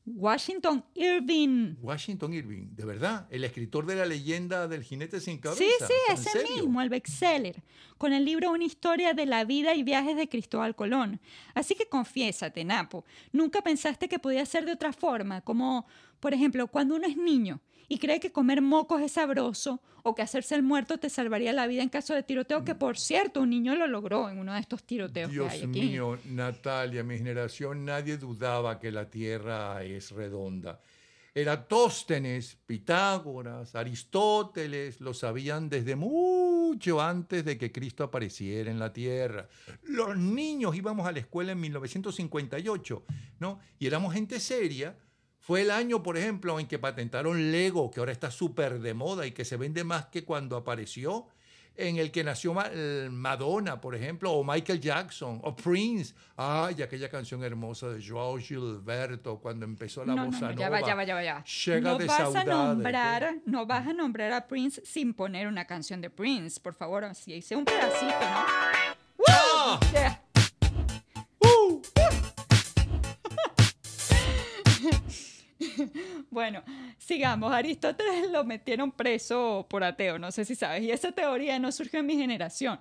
Washington 0.06 0.82
Irving. 0.94 1.74
Washington 1.82 2.32
Irving, 2.32 2.68
de 2.74 2.84
verdad, 2.86 3.26
el 3.30 3.44
escritor 3.44 3.84
de 3.84 3.96
la 3.96 4.06
leyenda 4.06 4.66
del 4.66 4.82
jinete 4.82 5.20
sin 5.20 5.36
cabeza. 5.36 5.62
Sí, 5.62 5.70
sí, 5.86 5.92
¿En 6.08 6.14
ese 6.14 6.30
serio? 6.30 6.48
mismo, 6.56 6.80
el 6.80 6.88
bestseller, 6.88 7.62
con 7.98 8.14
el 8.14 8.24
libro 8.24 8.50
Una 8.50 8.64
historia 8.64 9.12
de 9.12 9.26
la 9.26 9.44
vida 9.44 9.74
y 9.74 9.82
viajes 9.82 10.16
de 10.16 10.26
Cristóbal 10.28 10.74
Colón. 10.74 11.20
Así 11.54 11.74
que 11.74 11.86
confiésate, 11.86 12.64
Napo, 12.64 13.04
nunca 13.32 13.60
pensaste 13.60 14.08
que 14.08 14.18
podía 14.18 14.46
ser 14.46 14.64
de 14.64 14.72
otra 14.72 14.94
forma, 14.94 15.42
como, 15.42 15.86
por 16.20 16.32
ejemplo, 16.32 16.66
cuando 16.68 16.96
uno 16.96 17.06
es 17.06 17.16
niño 17.18 17.60
y 17.88 17.98
cree 17.98 18.20
que 18.20 18.30
comer 18.30 18.62
mocos 18.62 19.00
es 19.00 19.12
sabroso 19.12 19.80
o 20.02 20.14
que 20.14 20.22
hacerse 20.22 20.54
el 20.54 20.62
muerto 20.62 20.98
te 20.98 21.10
salvaría 21.10 21.52
la 21.52 21.66
vida 21.66 21.82
en 21.82 21.88
caso 21.88 22.14
de 22.14 22.22
tiroteo, 22.22 22.64
que 22.64 22.74
por 22.74 22.98
cierto, 22.98 23.40
un 23.40 23.50
niño 23.50 23.74
lo 23.74 23.86
logró 23.86 24.28
en 24.28 24.38
uno 24.38 24.54
de 24.54 24.60
estos 24.60 24.84
tiroteos 24.84 25.28
que 25.28 25.34
Dios 25.34 25.52
hay 25.52 25.62
aquí. 25.64 25.80
mío, 25.80 26.18
Natalia, 26.26 27.02
mi 27.02 27.18
generación, 27.18 27.84
nadie 27.84 28.16
dudaba 28.16 28.78
que 28.78 28.92
la 28.92 29.10
Tierra 29.10 29.82
es 29.82 30.10
redonda. 30.10 30.80
Eratóstenes, 31.34 32.58
Pitágoras, 32.66 33.74
Aristóteles 33.74 35.00
lo 35.00 35.14
sabían 35.14 35.68
desde 35.68 35.94
mucho 35.94 37.00
antes 37.00 37.44
de 37.44 37.56
que 37.56 37.70
Cristo 37.70 38.02
apareciera 38.02 38.70
en 38.70 38.78
la 38.78 38.92
Tierra. 38.92 39.48
Los 39.84 40.16
niños 40.16 40.74
íbamos 40.74 41.06
a 41.06 41.12
la 41.12 41.20
escuela 41.20 41.52
en 41.52 41.60
1958, 41.60 43.04
¿no? 43.38 43.60
Y 43.78 43.86
éramos 43.86 44.14
gente 44.14 44.40
seria. 44.40 44.96
Fue 45.48 45.62
el 45.62 45.70
año, 45.70 46.02
por 46.02 46.18
ejemplo, 46.18 46.60
en 46.60 46.66
que 46.66 46.78
patentaron 46.78 47.50
Lego, 47.50 47.90
que 47.90 48.00
ahora 48.00 48.12
está 48.12 48.30
súper 48.30 48.80
de 48.80 48.92
moda 48.92 49.24
y 49.26 49.32
que 49.32 49.46
se 49.46 49.56
vende 49.56 49.82
más 49.82 50.04
que 50.08 50.22
cuando 50.22 50.58
apareció 50.58 51.26
en 51.74 51.96
el 51.96 52.10
que 52.10 52.22
nació 52.22 52.52
Ma- 52.52 52.68
Madonna, 53.08 53.80
por 53.80 53.94
ejemplo, 53.94 54.30
o 54.32 54.44
Michael 54.44 54.78
Jackson, 54.78 55.40
o 55.42 55.56
Prince. 55.56 56.12
Ay, 56.36 56.82
aquella 56.82 57.08
canción 57.08 57.42
hermosa 57.42 57.88
de 57.88 58.06
Joao 58.06 58.36
Gilberto 58.36 59.38
cuando 59.38 59.64
empezó 59.64 60.04
la 60.04 60.14
no, 60.14 60.24
no, 60.26 60.30
bossa 60.32 60.50
no, 60.52 60.58
ya 60.60 60.68
va, 60.68 60.80
nova. 60.80 60.86
ya 60.90 60.94
va, 60.96 61.04
ya 61.04 61.14
va, 61.14 61.22
ya 61.24 61.34
va. 61.36 61.44
Llega 61.44 61.80
no 61.92 61.96
de 61.98 62.04
vas 62.04 62.34
a 62.34 62.44
nombrar, 62.44 63.34
no 63.46 63.64
vas 63.64 63.86
a 63.86 63.92
nombrar 63.94 64.32
a 64.32 64.46
Prince 64.48 64.82
sin 64.84 65.14
poner 65.14 65.46
una 65.48 65.64
canción 65.66 66.02
de 66.02 66.10
Prince, 66.10 66.60
por 66.60 66.74
favor, 66.74 67.04
así 67.04 67.32
hice 67.32 67.56
un 67.56 67.64
pedacito, 67.64 68.04
¿no? 68.20 68.44
¡Ah! 69.28 69.80
Yeah. 69.92 70.17
Bueno, 76.30 76.62
sigamos. 76.98 77.52
Aristóteles 77.52 78.30
lo 78.30 78.44
metieron 78.44 78.92
preso 78.92 79.66
por 79.68 79.82
ateo, 79.84 80.18
no 80.18 80.30
sé 80.30 80.44
si 80.44 80.54
sabes. 80.54 80.82
Y 80.82 80.90
esa 80.90 81.12
teoría 81.12 81.58
no 81.58 81.72
surgió 81.72 82.00
en 82.00 82.06
mi 82.06 82.16
generación. 82.16 82.78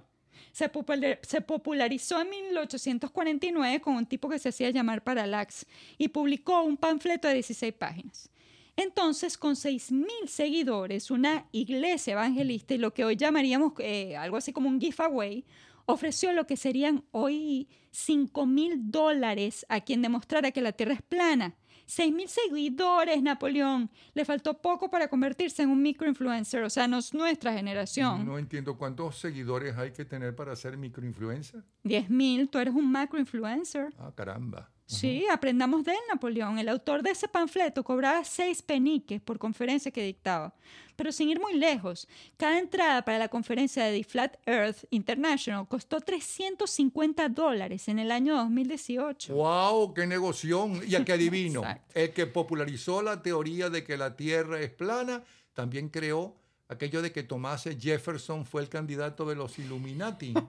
Se, 0.52 0.70
popular- 0.70 1.20
se 1.24 1.42
popularizó 1.42 2.22
en 2.22 2.30
1849 2.30 3.80
con 3.82 3.96
un 3.96 4.06
tipo 4.06 4.30
que 4.30 4.40
se 4.40 4.50
hacía 4.50 4.70
llamar 4.70 5.04
Parallax 5.04 5.66
y 5.98 6.10
publicó 6.10 6.62
un 6.64 6.78
panfleto 6.78 7.28
de 7.28 7.36
16 7.36 7.74
páginas. 7.74 8.30
Entonces, 8.76 9.38
con 9.38 9.56
6.000 9.56 10.28
seguidores, 10.28 11.10
una 11.10 11.48
iglesia 11.52 12.14
evangelista 12.14 12.76
y 12.76 12.78
lo 12.78 12.94
que 12.94 13.06
hoy 13.06 13.16
llamaríamos 13.16 13.74
eh, 13.80 14.16
algo 14.18 14.38
así 14.38 14.54
como 14.54 14.70
un 14.70 14.80
giveaway, 14.80 15.46
ofreció 15.86 16.32
lo 16.34 16.46
que 16.46 16.58
serían 16.58 17.04
hoy 17.12 17.68
5.000 17.92 18.74
dólares 18.92 19.66
a 19.70 19.82
quien 19.82 20.02
demostrara 20.04 20.52
que 20.52 20.62
la 20.62 20.74
Tierra 20.74 20.94
es 20.94 21.02
plana. 21.02 21.56
6.000 21.88 22.28
seguidores, 22.28 23.24
Napoleón. 23.24 23.90
Le 24.14 24.26
faltó 24.26 24.62
poco 24.62 24.90
para 24.90 25.08
convertirse 25.08 25.64
en 25.64 25.70
un 25.70 25.82
microinfluencer, 25.82 26.64
o 26.64 26.70
sea, 26.70 26.88
no 26.88 26.98
es 26.98 27.14
nuestra 27.14 27.54
generación. 27.54 28.26
No 28.26 28.38
entiendo 28.38 28.78
cuántos 28.78 29.18
seguidores 29.18 29.78
hay 29.78 29.92
que 29.92 30.04
tener 30.06 30.36
para 30.36 30.56
ser 30.56 30.78
microinfluencer. 30.78 31.64
10.000, 31.86 32.50
tú 32.50 32.60
eres 32.60 32.74
un 32.74 32.92
macroinfluencer. 32.92 33.94
Ah, 33.98 34.12
caramba. 34.14 34.70
Sí, 34.88 35.26
aprendamos 35.30 35.84
de 35.84 35.92
él, 35.92 36.00
Napoleón. 36.10 36.60
El 36.60 36.70
autor 36.70 37.04
de 37.04 37.12
ese 37.12 37.28
panfleto 37.28 37.84
cobraba 37.84 38.24
seis 38.24 38.62
peniques 38.62 39.20
por 39.20 39.38
conferencia 39.38 39.92
que 39.92 40.02
dictaba. 40.02 40.56
Pero 40.96 41.12
sin 41.12 41.30
ir 41.30 41.42
muy 41.42 41.56
lejos, 41.56 42.08
cada 42.38 42.58
entrada 42.58 43.04
para 43.04 43.18
la 43.18 43.28
conferencia 43.28 43.84
de 43.84 43.98
The 43.98 44.04
Flat 44.06 44.38
Earth 44.48 44.86
International 44.90 45.68
costó 45.68 46.00
350 46.00 47.28
dólares 47.28 47.90
en 47.90 48.00
el 48.00 48.12
año 48.12 48.38
2018. 48.38 49.36
¡Wow! 49.36 49.94
¡Qué 49.94 50.08
negoción! 50.08 50.82
Y 50.88 50.96
a 50.96 51.04
que 51.04 51.12
adivino, 51.14 51.64
el 51.94 52.14
que 52.14 52.26
popularizó 52.26 53.02
la 53.02 53.22
teoría 53.22 53.70
de 53.70 53.84
que 53.84 53.98
la 53.98 54.16
Tierra 54.16 54.62
es 54.62 54.70
plana, 54.70 55.22
también 55.54 55.90
creó 55.90 56.38
aquello 56.70 57.02
de 57.02 57.12
que 57.12 57.24
Thomas 57.24 57.64
Jefferson 57.80 58.46
fue 58.46 58.62
el 58.62 58.70
candidato 58.70 59.26
de 59.26 59.36
los 59.36 59.58
Illuminati. 59.60 60.34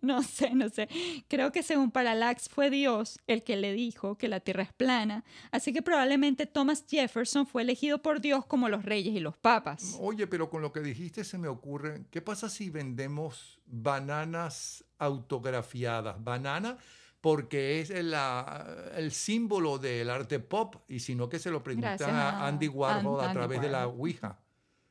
No 0.00 0.22
sé, 0.22 0.54
no 0.54 0.68
sé. 0.70 0.88
Creo 1.28 1.50
que 1.52 1.62
según 1.62 1.90
Parallax 1.90 2.48
fue 2.48 2.70
Dios 2.70 3.18
el 3.26 3.42
que 3.42 3.56
le 3.56 3.72
dijo 3.72 4.16
que 4.16 4.28
la 4.28 4.40
Tierra 4.40 4.62
es 4.62 4.72
plana, 4.72 5.24
así 5.50 5.72
que 5.72 5.82
probablemente 5.82 6.46
Thomas 6.46 6.84
Jefferson 6.88 7.46
fue 7.46 7.62
elegido 7.62 8.00
por 8.00 8.20
Dios 8.20 8.46
como 8.46 8.68
los 8.68 8.84
reyes 8.84 9.14
y 9.14 9.20
los 9.20 9.36
papas. 9.36 9.96
Oye, 10.00 10.26
pero 10.26 10.48
con 10.48 10.62
lo 10.62 10.72
que 10.72 10.80
dijiste 10.80 11.24
se 11.24 11.36
me 11.36 11.48
ocurre, 11.48 12.04
¿qué 12.10 12.22
pasa 12.22 12.48
si 12.48 12.70
vendemos 12.70 13.58
bananas 13.66 14.84
autografiadas? 14.98 16.22
Banana 16.22 16.78
porque 17.20 17.80
es 17.80 17.90
la- 17.90 18.92
el 18.94 19.10
símbolo 19.12 19.78
del 19.78 20.08
arte 20.08 20.38
pop 20.38 20.76
y 20.88 21.00
si 21.00 21.14
no 21.16 21.28
que 21.28 21.38
se 21.40 21.50
lo 21.50 21.62
preguntan 21.62 21.98
a 22.14 22.46
Andy 22.46 22.68
Warhol 22.68 23.20
a 23.20 23.24
Andy 23.24 23.34
través 23.34 23.60
de 23.60 23.68
la. 23.68 23.88
Ouija. 23.88 24.38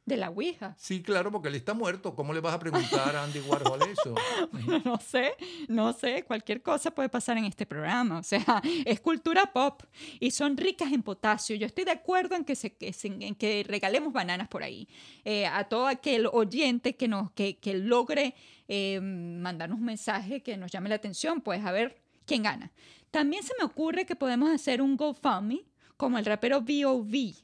De 0.08 0.16
la 0.18 0.30
Ouija. 0.30 0.74
Sí, 0.80 1.04
claro, 1.04 1.32
porque 1.34 1.50
él 1.50 1.56
está 1.56 1.74
muerto. 1.74 2.16
¿Cómo 2.16 2.34
le 2.34 2.40
vas 2.40 2.54
a 2.54 2.60
preguntar 2.60 3.14
a 3.16 3.26
Andy 3.26 3.42
Warhol 3.42 3.82
eso? 3.84 4.16
Bueno, 4.54 4.82
no 4.86 4.98
sé, 5.02 5.34
no 5.68 5.92
sé, 5.92 6.24
cualquier 6.24 6.62
cosa 6.62 6.92
puede 6.92 7.10
pasar 7.10 7.38
en 7.38 7.44
este 7.44 7.66
programa. 7.66 8.18
O 8.20 8.24
sea, 8.24 8.62
es 8.86 9.02
cultura 9.02 9.52
pop 9.52 9.84
y 10.22 10.32
son 10.32 10.56
ricas 10.56 10.94
en 10.94 11.04
potasio. 11.04 11.58
Yo 11.58 11.66
estoy 11.68 11.84
de 11.84 11.92
acuerdo 11.92 12.36
en 12.36 12.46
que, 12.46 12.56
se, 12.56 12.74
que 12.74 12.94
se- 12.94 13.08
en 13.10 13.36
que 13.36 13.66
regalemos 13.68 14.14
bananas 14.14 14.48
por 14.48 14.64
ahí. 14.64 14.88
Eh, 15.26 15.46
a 15.46 15.66
todo 15.66 15.88
aquel 15.88 16.28
oyente 16.32 16.96
que, 16.96 17.10
nos, 17.10 17.30
que, 17.32 17.58
que 17.58 17.74
logre 17.74 18.34
eh, 18.70 19.02
mandarnos 19.02 19.78
un 19.78 19.86
mensaje 19.86 20.42
que 20.42 20.56
nos 20.56 20.72
llame 20.72 20.88
la 20.88 20.96
atención, 20.96 21.42
pues 21.42 21.66
a 21.66 21.72
ver 21.74 22.02
quién 22.26 22.44
gana. 22.44 22.72
También 23.12 23.44
se 23.44 23.54
me 23.60 23.66
ocurre 23.66 24.06
que 24.06 24.16
podemos 24.16 24.50
hacer 24.50 24.82
un 24.82 24.96
GoFundMe 24.96 25.66
como 25.98 26.18
el 26.18 26.26
rapero 26.26 26.62
B.O.V. 26.62 27.36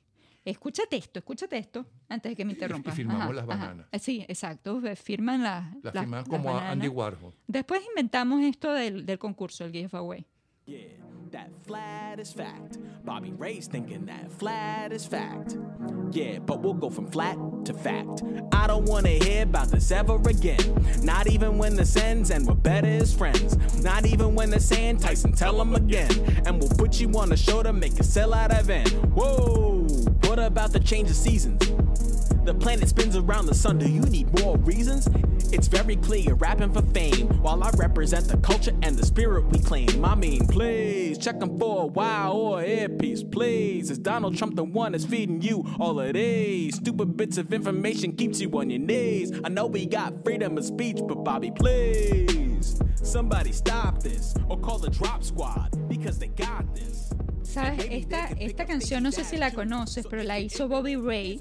Escúchate 0.45 0.97
esto, 0.97 1.19
escúchate 1.19 1.57
esto, 1.57 1.85
antes 2.09 2.31
de 2.31 2.35
que 2.35 2.43
me 2.43 2.51
interrumpas. 2.53 2.93
firmamos 2.93 3.33
las 3.33 3.45
bananas. 3.45 3.87
Eh, 3.91 3.99
Sí, 3.99 4.25
exacto. 4.27 4.81
Firman 4.95 5.41
las 5.41 5.73
La 5.83 5.91
las- 5.93 6.03
firman 6.03 6.19
las 6.19 6.27
como 6.29 6.57
Andy. 6.57 6.87
Warhol. 6.89 7.33
Después 7.47 7.81
inventamos 7.87 8.41
esto 8.43 8.73
del, 8.73 9.05
del 9.05 9.17
concurso, 9.19 9.63
el 9.63 9.71
giveaway. 9.71 10.25
Yeah, 10.65 10.79
that 11.31 11.49
flat 11.67 12.21
is 12.21 12.31
fact. 12.31 12.77
Bobby 13.03 13.33
Ray's 13.33 13.67
thinking 13.67 14.05
that 14.05 14.31
flat 14.31 14.93
is 14.93 15.05
fact. 15.05 15.57
Yeah, 16.11 16.39
but 16.39 16.61
we'll 16.61 16.73
go 16.73 16.89
from 16.89 17.11
flat 17.11 17.37
to 17.65 17.73
fact. 17.73 18.23
I 18.53 18.67
don't 18.67 18.85
wanna 18.85 19.09
hear 19.09 19.43
about 19.43 19.67
this 19.67 19.91
ever 19.91 20.15
again. 20.15 20.61
Not 21.03 21.29
even 21.29 21.57
when 21.57 21.75
this 21.75 21.97
ends 21.97 22.31
and 22.31 22.47
we're 22.47 22.53
better 22.55 22.87
as 22.87 23.13
friends. 23.13 23.57
Not 23.83 24.05
even 24.05 24.35
when 24.35 24.51
they're 24.51 24.61
saying 24.61 24.99
Tyson, 24.99 25.33
tell 25.33 25.57
them 25.57 25.75
again. 25.75 26.11
And 26.45 26.61
we'll 26.61 26.69
put 26.69 26.97
you 26.97 27.09
on 27.19 27.35
show 27.35 27.61
to 27.61 27.73
make 27.73 27.99
a 27.99 28.03
sell 28.03 28.33
out 28.33 28.53
event. 28.53 28.89
Whoa, 29.13 29.85
what 30.27 30.39
about 30.39 30.71
the 30.71 30.79
change 30.79 31.09
of 31.09 31.17
seasons? 31.17 31.59
The 32.45 32.53
planet 32.53 32.87
spins 32.87 33.17
around 33.17 33.47
the 33.47 33.55
sun. 33.55 33.79
Do 33.79 33.89
you 33.89 34.01
need 34.01 34.39
more 34.39 34.57
reasons? 34.59 35.09
It's 35.53 35.67
very 35.67 35.97
clear 35.97 36.21
you're 36.21 36.35
rapping 36.35 36.73
for 36.73 36.81
fame, 36.81 37.27
while 37.43 37.63
I 37.63 37.69
represent 37.77 38.27
the 38.27 38.37
culture 38.37 38.73
and 38.81 38.97
the 38.97 39.05
spirit 39.05 39.45
we 39.51 39.59
claim. 39.59 40.03
I 40.03 40.15
mean, 40.15 40.47
please 40.47 41.19
check 41.19 41.35
'em 41.43 41.59
for 41.59 41.83
a 41.83 41.85
wow 41.85 42.33
or 42.33 42.63
earpiece, 42.63 43.23
please. 43.23 43.91
Is 43.91 43.99
Donald 43.99 44.35
Trump 44.35 44.55
the 44.55 44.63
one 44.63 44.93
that's 44.93 45.05
feeding 45.05 45.43
you 45.43 45.63
all 45.79 45.99
of 45.99 46.13
these 46.13 46.77
stupid 46.77 47.15
bits 47.15 47.37
of 47.37 47.53
information 47.53 48.13
keeps 48.13 48.41
you 48.41 48.49
on 48.57 48.71
your 48.71 48.79
knees? 48.79 49.31
I 49.43 49.49
know 49.49 49.67
we 49.67 49.85
got 49.85 50.23
freedom 50.23 50.57
of 50.57 50.65
speech, 50.65 50.97
but 51.07 51.23
Bobby, 51.23 51.51
please 51.51 52.79
somebody 53.03 53.51
stop 53.51 54.01
this 54.01 54.33
or 54.49 54.57
call 54.57 54.79
the 54.79 54.89
Drop 54.89 55.23
Squad 55.23 55.69
because 55.87 56.17
they 56.17 56.29
got 56.29 56.65
this. 56.73 57.09
¿Sabes? 57.43 57.85
Esta, 57.91 58.29
esta 58.39 58.65
canción 58.65 59.03
no 59.03 59.11
sé 59.11 59.23
si 59.23 59.37
la 59.37 59.51
conoces, 59.51 60.07
pero 60.09 60.23
la 60.23 60.39
hizo 60.39 60.67
Bobby 60.67 60.95
Ray 60.95 61.39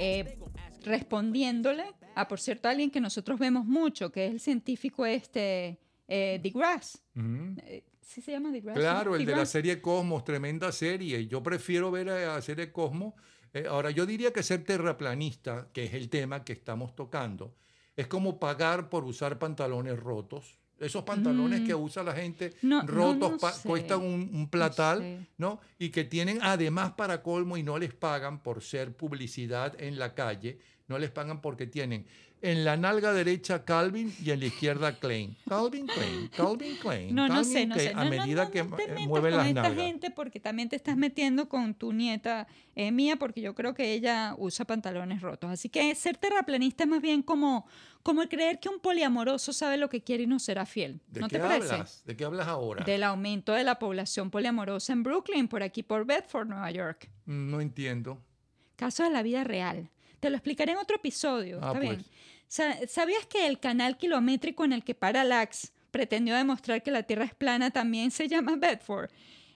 eh, 0.00 0.38
respondiéndole 0.84 1.84
a, 2.14 2.28
por 2.28 2.40
cierto, 2.40 2.68
alguien 2.68 2.90
que 2.90 3.00
nosotros 3.00 3.38
vemos 3.38 3.64
mucho, 3.64 4.10
que 4.12 4.26
es 4.26 4.32
el 4.32 4.40
científico 4.40 5.04
este, 5.06 5.78
eh, 6.08 6.40
DeGrasse. 6.42 6.98
Eh, 7.16 7.84
¿Sí 8.00 8.20
se 8.20 8.32
llama 8.32 8.50
DeGrasse? 8.50 8.78
Claro, 8.80 9.16
el 9.16 9.24
de 9.24 9.34
la 9.36 9.46
serie 9.46 9.80
Cosmos, 9.80 10.24
tremenda 10.24 10.70
serie. 10.72 11.26
Yo 11.26 11.42
prefiero 11.42 11.90
ver 11.90 12.08
a 12.10 12.34
la 12.36 12.42
serie 12.42 12.70
Cosmos. 12.70 13.14
Eh, 13.52 13.66
ahora, 13.68 13.90
yo 13.90 14.04
diría 14.04 14.32
que 14.32 14.42
ser 14.42 14.64
terraplanista, 14.64 15.68
que 15.72 15.84
es 15.84 15.94
el 15.94 16.08
tema 16.08 16.44
que 16.44 16.52
estamos 16.52 16.94
tocando, 16.94 17.54
es 17.96 18.06
como 18.06 18.38
pagar 18.40 18.88
por 18.88 19.04
usar 19.04 19.38
pantalones 19.38 19.98
rotos. 19.98 20.58
Esos 20.80 21.04
pantalones 21.04 21.60
Mm. 21.60 21.66
que 21.66 21.74
usa 21.76 22.02
la 22.02 22.12
gente 22.14 22.52
No, 22.62 22.82
rotos 22.82 23.40
no 23.40 23.48
sé. 23.48 23.68
cuestan 23.68 24.00
un, 24.02 24.28
un 24.34 24.48
platal, 24.50 24.98
sé. 24.98 25.26
¿no? 25.38 25.60
Y 25.78 25.90
que 25.90 26.02
tienen 26.02 26.40
además 26.42 26.92
para 26.94 27.22
colmo 27.22 27.56
y 27.56 27.62
no 27.62 27.78
les 27.78 27.94
pagan 27.94 28.42
por 28.42 28.60
ser 28.60 28.92
publicidad 28.96 29.80
en 29.80 30.00
la 30.00 30.14
calle, 30.14 30.58
no 30.88 30.98
les 30.98 31.10
pagan 31.10 31.40
porque 31.40 31.66
tienen 31.66 32.06
en 32.42 32.62
la 32.62 32.76
nalga 32.76 33.14
derecha 33.14 33.64
Calvin 33.64 34.14
y 34.22 34.30
en 34.30 34.40
la 34.40 34.46
izquierda 34.46 34.98
Klein. 34.98 35.34
Calvin 35.48 35.86
Klein, 35.86 36.28
Calvin 36.28 36.76
Klein. 36.76 37.14
No, 37.14 37.26
no 37.26 37.36
Calvin 37.36 37.52
sé, 37.52 37.64
no 37.66 37.74
Klein, 37.74 37.88
sé. 37.88 37.94
A 37.94 37.96
No, 37.96 38.04
no, 38.04 38.10
medida 38.10 38.44
no, 38.44 38.50
que 38.50 38.64
no 38.64 38.76
te 38.76 38.82
eh, 38.82 39.08
con 39.08 39.30
las 39.30 39.46
esta 39.46 39.62
nalgas. 39.62 39.74
gente 39.82 40.10
porque 40.10 40.40
también 40.40 40.68
te 40.68 40.76
estás 40.76 40.94
metiendo 40.98 41.48
con 41.48 41.72
tu 41.72 41.94
nieta 41.94 42.46
eh, 42.74 42.92
mía 42.92 43.16
porque 43.16 43.40
yo 43.40 43.54
creo 43.54 43.72
que 43.72 43.94
ella 43.94 44.34
usa 44.36 44.66
pantalones 44.66 45.22
rotos. 45.22 45.50
Así 45.50 45.70
que 45.70 45.94
ser 45.94 46.18
terraplanista 46.18 46.84
es 46.84 46.90
más 46.90 47.00
bien 47.00 47.22
como, 47.22 47.66
como 48.02 48.20
el 48.20 48.28
creer 48.28 48.60
que 48.60 48.68
un 48.68 48.78
poliamoroso 48.78 49.54
sabe 49.54 49.78
lo 49.78 49.88
que 49.88 50.02
quiere 50.02 50.24
y 50.24 50.26
no 50.26 50.38
será 50.38 50.66
fiel. 50.66 51.00
¿De 51.06 51.20
¿No 51.20 51.28
qué 51.28 51.36
te 51.38 51.42
parece? 51.42 51.72
hablas? 51.72 52.02
¿De 52.04 52.14
qué 52.14 52.26
hablas 52.26 52.46
ahora? 52.46 52.84
Del 52.84 53.04
aumento 53.04 53.54
de 53.54 53.64
la 53.64 53.78
población 53.78 54.30
poliamorosa 54.30 54.92
en 54.92 55.02
Brooklyn, 55.02 55.48
por 55.48 55.62
aquí 55.62 55.82
por 55.82 56.04
Bedford, 56.04 56.48
Nueva 56.48 56.70
York. 56.70 57.08
No 57.24 57.62
entiendo. 57.62 58.20
Caso 58.76 59.02
de 59.02 59.08
la 59.08 59.22
vida 59.22 59.44
real. 59.44 59.88
Te 60.24 60.30
lo 60.30 60.36
explicaré 60.36 60.72
en 60.72 60.78
otro 60.78 60.96
episodio, 60.96 61.58
Ah, 61.60 61.66
¿está 61.66 61.78
pues. 61.80 61.90
bien? 61.98 62.04
Sa- 62.48 62.86
¿Sabías 62.88 63.26
que 63.26 63.46
el 63.46 63.60
canal 63.60 63.98
kilométrico 63.98 64.64
en 64.64 64.72
el 64.72 64.82
que 64.82 64.94
Parallax 64.94 65.70
pretendió 65.90 66.34
demostrar 66.34 66.82
que 66.82 66.90
la 66.90 67.02
Tierra 67.02 67.26
es 67.26 67.34
plana 67.34 67.70
también 67.70 68.10
se 68.10 68.26
llama 68.26 68.56
Bedford? 68.56 69.10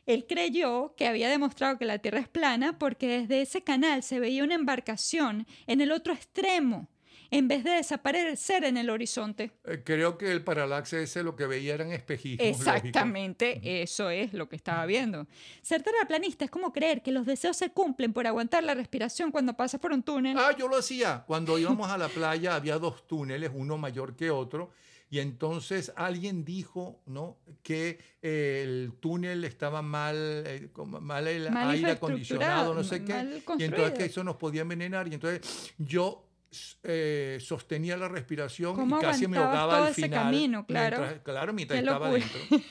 Él 0.04 0.26
creyó 0.28 0.94
que 0.94 1.06
había 1.06 1.30
demostrado 1.30 1.78
que 1.78 1.86
la 1.86 1.98
Tierra 2.00 2.18
es 2.18 2.28
plana 2.28 2.78
porque 2.78 3.20
desde 3.20 3.40
ese 3.40 3.62
canal 3.62 4.02
se 4.02 4.20
veía 4.20 4.44
una 4.44 4.56
embarcación 4.56 5.46
en 5.66 5.80
el 5.80 5.90
otro 5.90 6.12
extremo, 6.12 6.86
en 7.30 7.48
vez 7.48 7.64
de 7.64 7.70
desaparecer 7.72 8.64
en 8.64 8.76
el 8.76 8.90
horizonte. 8.90 9.52
Eh, 9.64 9.82
creo 9.84 10.16
que 10.16 10.30
el 10.32 10.42
parallax 10.42 10.94
ese 10.94 11.22
lo 11.22 11.36
que 11.36 11.46
veía 11.46 11.74
eran 11.74 11.92
espejismos. 11.92 12.46
lógicos. 12.46 12.74
Exactamente, 12.74 13.82
eso 13.82 14.10
es 14.10 14.32
lo 14.32 14.48
que 14.48 14.56
estaba 14.56 14.86
viendo. 14.86 15.26
Ser 15.62 15.82
terraplanista 15.82 16.44
es 16.44 16.50
como 16.50 16.72
creer 16.72 17.02
que 17.02 17.12
los 17.12 17.26
deseos 17.26 17.56
se 17.56 17.70
cumplen 17.70 18.12
por 18.12 18.26
aguantar 18.26 18.62
la 18.64 18.74
respiración 18.74 19.30
cuando 19.30 19.54
pasas 19.54 19.80
por 19.80 19.92
un 19.92 20.02
túnel. 20.02 20.36
Ah, 20.38 20.54
yo 20.56 20.68
lo 20.68 20.76
hacía. 20.78 21.24
Cuando 21.26 21.58
íbamos 21.58 21.90
a 21.90 21.98
la 21.98 22.08
playa 22.08 22.54
había 22.54 22.78
dos 22.78 23.06
túneles, 23.06 23.50
uno 23.54 23.76
mayor 23.76 24.16
que 24.16 24.30
otro, 24.30 24.70
y 25.10 25.20
entonces 25.20 25.92
alguien 25.96 26.44
dijo, 26.44 27.00
¿no? 27.06 27.38
Que 27.62 27.98
eh, 28.20 28.62
el 28.64 28.92
túnel 29.00 29.44
estaba 29.44 29.80
mal, 29.80 30.16
eh, 30.16 30.68
mal 31.00 31.26
el 31.26 31.50
Mal 31.50 31.70
aire 31.70 31.92
acondicionado, 31.92 32.74
no 32.74 32.84
sé 32.84 33.04
qué, 33.04 33.42
y 33.58 33.64
entonces 33.64 33.98
que 33.98 34.04
eso 34.04 34.22
nos 34.22 34.36
podía 34.36 34.62
envenenar, 34.62 35.08
y 35.08 35.14
entonces 35.14 35.72
yo 35.78 36.27
eh, 36.82 37.38
sostenía 37.40 37.96
la 37.96 38.08
respiración 38.08 38.74
¿Cómo 38.74 38.98
y 38.98 39.02
casi 39.02 39.28
me 39.28 39.36
ahogaba 39.38 39.74
todo 39.74 39.84
al 39.84 39.92
ese 39.92 40.02
final. 40.02 40.24
camino? 40.24 40.66
Claro. 40.66 40.98
mientras- 40.98 41.22
claro, 41.22 41.52
mientras 41.52 41.78
estaba 41.80 42.10
dentro. 42.10 42.40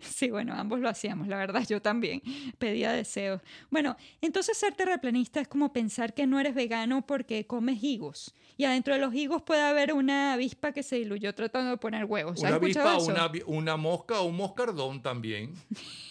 Sí, 0.00 0.30
bueno, 0.30 0.54
ambos 0.54 0.80
lo 0.80 0.88
hacíamos, 0.88 1.28
la 1.28 1.36
verdad, 1.36 1.66
yo 1.68 1.82
también 1.82 2.22
pedía 2.58 2.90
deseos. 2.92 3.42
Bueno, 3.70 3.96
entonces 4.22 4.56
ser 4.56 4.72
terraplanista 4.74 5.40
es 5.42 5.48
como 5.48 5.74
pensar 5.74 6.14
que 6.14 6.26
no 6.26 6.40
eres 6.40 6.54
vegano 6.54 7.04
porque 7.06 7.46
comes 7.46 7.82
higos. 7.82 8.34
Y 8.56 8.64
adentro 8.64 8.94
de 8.94 9.00
los 9.00 9.12
higos 9.14 9.42
puede 9.42 9.60
haber 9.62 9.92
una 9.92 10.32
avispa 10.34 10.72
que 10.72 10.82
se 10.82 10.96
diluyó 10.96 11.34
tratando 11.34 11.70
de 11.72 11.76
poner 11.76 12.04
huevos. 12.06 12.38
¿Has 12.42 12.48
Una 12.50 12.56
avispa, 12.56 12.96
eso? 12.96 13.06
una, 13.10 13.30
una 13.46 13.76
mosca 13.76 14.20
o 14.20 14.24
un 14.26 14.36
moscardón 14.36 15.02
también. 15.02 15.52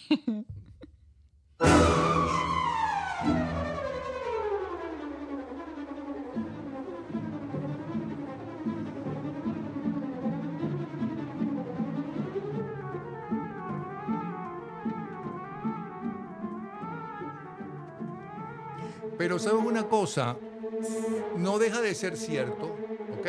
Pero 19.22 19.38
sabes 19.38 19.62
una 19.62 19.86
cosa, 19.88 20.42
no 21.32 21.58
deja 21.60 21.80
de 21.80 21.94
ser 21.94 22.16
cierto, 22.16 22.82
¿ok? 23.08 23.28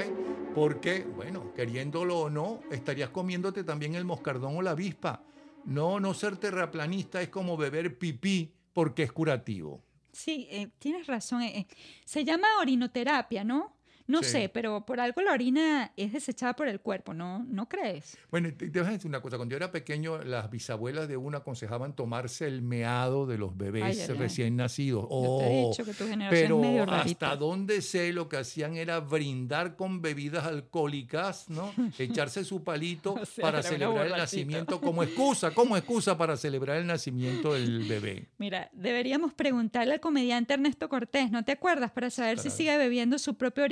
Porque, 0.51 1.05
bueno, 1.05 1.51
queriéndolo 1.53 2.19
o 2.21 2.29
no, 2.31 2.65
estarías 2.69 3.11
comiéndote 3.11 3.63
también 3.63 3.93
el 3.93 4.03
moscardón 4.03 4.57
o 4.57 4.63
la 4.63 4.71
avispa. 4.71 5.27
No, 5.63 5.99
no 5.99 6.15
ser 6.15 6.37
terraplanista 6.37 7.21
es 7.21 7.29
como 7.29 7.57
beber 7.57 7.99
pipí 7.99 8.55
porque 8.73 9.03
es 9.03 9.11
curativo. 9.11 9.85
Sí, 10.11 10.47
eh, 10.51 10.69
tienes 10.79 11.07
razón. 11.07 11.41
eh, 11.43 11.59
eh, 11.59 11.67
se 12.05 12.23
llama 12.25 12.47
orinoterapia, 12.59 13.43
¿no? 13.43 13.77
No 14.07 14.21
Sí. 14.21 14.29
sé, 14.29 14.49
pero 14.49 14.85
por 14.85 14.99
algo 14.99 15.21
la 15.21 15.31
orina 15.31 15.91
es 15.95 16.11
desechada 16.13 16.55
por 16.55 16.67
el 16.67 16.79
cuerpo, 16.81 17.13
¿no? 17.13 17.45
¿No 17.47 17.69
crees? 17.69 18.17
Bueno, 18.31 18.49
te, 18.55 18.69
te 18.69 18.79
voy 18.79 18.89
a 18.89 18.91
decir 18.91 19.07
una 19.07 19.21
cosa. 19.21 19.37
Cuando 19.37 19.53
yo 19.53 19.57
era 19.57 19.71
pequeño, 19.71 20.17
las 20.23 20.49
bisabuelas 20.51 21.07
de 21.07 21.15
uno 21.17 21.37
aconsejaban 21.37 21.95
tomarse 21.95 22.45
el 22.47 22.61
meado 22.61 23.25
de 23.25 23.37
los 23.37 23.55
bebés 23.57 23.83
Ay, 23.83 23.97
ay, 23.99 24.07
ay. 24.09 24.17
recién 24.17 24.55
nacidos. 24.57 25.03
Yo 25.09 25.37
te 25.39 25.45
he 25.45 25.63
Oh, 25.63 25.69
dicho 25.69 25.85
que 25.85 25.93
tu 25.93 26.05
generación 26.07 26.29
pero 26.43 26.55
es 26.55 26.61
medio 26.61 26.85
rarita. 26.85 27.27
hasta 27.27 27.35
donde 27.37 27.81
sé, 27.81 28.11
lo 28.13 28.27
que 28.27 28.37
hacían 28.37 28.75
era 28.75 28.99
brindar 28.99 29.75
con 29.75 30.01
bebidas 30.01 30.45
alcohólicas, 30.45 31.49
¿no? 31.49 31.71
Echarse 31.99 32.43
su 32.43 32.63
palito 32.63 33.13
O 33.21 33.25
sea, 33.25 33.41
para 33.43 33.59
una 33.59 33.69
celebrar 33.69 34.05
el 34.07 34.11
nacimiento 34.13 34.81
como 34.81 35.03
excusa, 35.03 35.51
como 35.51 35.77
excusa 35.77 36.17
para 36.17 36.35
celebrar 36.37 36.77
el 36.77 36.87
nacimiento 36.87 37.53
del 37.53 37.87
bebé. 37.87 38.27
Mira, 38.37 38.69
deberíamos 38.73 39.33
preguntarle 39.33 39.93
al 39.93 39.99
comediante 39.99 40.53
Ernesto 40.53 40.89
Cortés, 40.89 41.31
¿no 41.31 41.43
te 41.45 41.53
acuerdas? 41.53 41.91
Para 41.91 42.09
saber 42.09 42.39
si 42.39 42.49
sigue 42.49 42.77
bebiendo 42.77 43.17
su 43.17 43.35
propio 43.35 43.63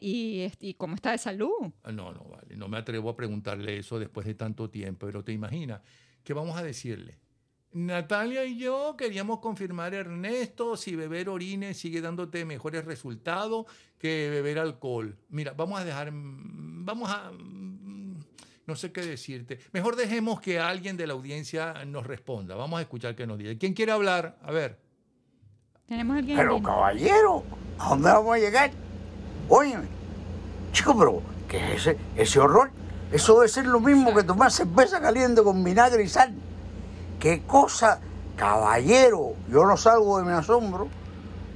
y, 0.00 0.52
y 0.60 0.74
cómo 0.74 0.94
está 0.94 1.12
de 1.12 1.18
salud. 1.18 1.50
Ah, 1.82 1.92
No, 1.92 2.12
no, 2.12 2.24
vale. 2.24 2.56
No 2.56 2.68
me 2.68 2.78
atrevo 2.78 3.10
a 3.10 3.16
preguntarle 3.16 3.78
eso 3.78 3.98
después 3.98 4.26
de 4.26 4.34
tanto 4.34 4.68
tiempo, 4.70 5.06
pero 5.06 5.22
te 5.24 5.32
imaginas, 5.32 5.80
¿qué 6.24 6.32
vamos 6.34 6.56
a 6.56 6.62
decirle? 6.62 7.18
Natalia 7.74 8.44
y 8.44 8.58
yo 8.58 8.96
queríamos 8.98 9.38
confirmar, 9.38 9.94
Ernesto, 9.94 10.76
si 10.76 10.94
beber 10.94 11.28
orines 11.30 11.78
sigue 11.78 12.02
dándote 12.02 12.44
mejores 12.44 12.84
resultados 12.84 13.64
que 13.98 14.28
beber 14.30 14.58
alcohol. 14.58 15.16
Mira, 15.30 15.52
vamos 15.54 15.80
a 15.80 15.84
dejar, 15.84 16.10
vamos 16.12 17.08
a, 17.10 17.30
mm, 17.32 18.20
no 18.66 18.76
sé 18.76 18.92
qué 18.92 19.00
decirte. 19.00 19.58
Mejor 19.72 19.96
dejemos 19.96 20.40
que 20.40 20.58
alguien 20.60 20.98
de 20.98 21.06
la 21.06 21.14
audiencia 21.14 21.84
nos 21.86 22.06
responda. 22.06 22.54
Vamos 22.56 22.78
a 22.78 22.82
escuchar 22.82 23.16
qué 23.16 23.26
nos 23.26 23.38
dice. 23.38 23.56
¿Quién 23.56 23.72
quiere 23.72 23.92
hablar? 23.92 24.38
A 24.42 24.52
ver. 24.52 24.78
Tenemos 25.86 26.18
alguien. 26.18 26.36
Pero 26.36 26.62
caballero, 26.62 27.42
¿a 27.78 27.88
dónde 27.90 28.10
vamos 28.10 28.34
a 28.34 28.38
llegar? 28.38 28.70
Óyeme, 29.48 29.86
chico, 30.72 30.96
pero 30.98 31.22
¿qué 31.48 31.74
es 31.74 31.86
ese, 31.86 31.98
ese 32.16 32.40
horror? 32.40 32.70
Eso 33.12 33.34
debe 33.34 33.48
ser 33.48 33.66
lo 33.66 33.80
mismo 33.80 34.14
que 34.14 34.22
tomar 34.22 34.50
cerveza 34.50 35.00
caliente 35.00 35.42
con 35.42 35.62
vinagre 35.62 36.02
y 36.02 36.08
sal. 36.08 36.34
¿Qué 37.20 37.42
cosa, 37.46 38.00
caballero? 38.36 39.34
Yo 39.48 39.66
no 39.66 39.76
salgo 39.76 40.18
de 40.18 40.24
mi 40.24 40.32
asombro. 40.32 40.88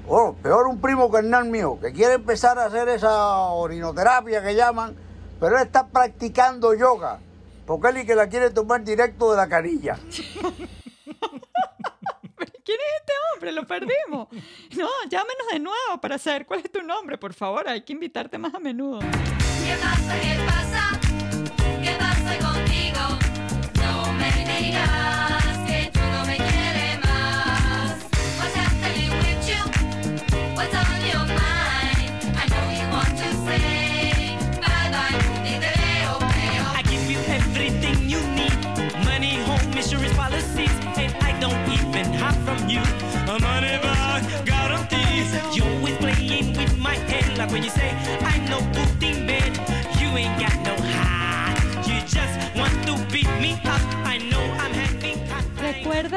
Oh, 0.07 0.35
peor 0.35 0.67
un 0.67 0.81
primo 0.81 1.11
carnal 1.11 1.47
mío 1.47 1.79
que 1.81 1.93
quiere 1.93 2.15
empezar 2.15 2.59
a 2.59 2.67
hacer 2.67 2.89
esa 2.89 3.39
orinoterapia 3.49 4.43
que 4.43 4.55
llaman, 4.55 4.95
pero 5.41 5.57
él 5.57 5.65
está 5.65 5.87
practicando 5.89 6.75
yoga. 6.75 7.19
Porque 7.67 7.89
él 7.89 7.99
y 7.99 8.07
que 8.07 8.15
la 8.15 8.29
quiere 8.29 8.51
tomar 8.51 8.85
directo 8.85 9.33
de 9.33 9.37
la 9.37 9.49
canilla. 9.49 9.99
¿Quién 12.65 12.79
es 12.79 13.06
hombre? 13.37 13.53
Lo 13.53 13.67
perdimos. 13.67 14.29
No, 14.77 14.89
llámenos 15.09 15.47
de 15.53 15.59
nuevo 15.59 16.01
para 16.01 16.19
saber 16.19 16.47
cuál 16.47 16.61
es 16.61 16.71
tu 16.71 16.83
nombre, 16.83 17.19
por 17.19 17.33
favor. 17.35 17.69
Hay 17.69 17.83
que 17.83 17.93
invitarte 17.93 18.39
más 18.39 18.55
a 18.55 18.59
menudo. 18.59 19.01
¿Qué 19.01 19.77
pasa? 19.81 20.21
¿Qué 20.21 20.37
pasa? 20.47 21.01
¿Qué 21.83 21.97
pasa 21.99 22.39
contigo? 22.39 23.01
No 23.83 24.13
me 24.15 24.31
digas 24.61 25.26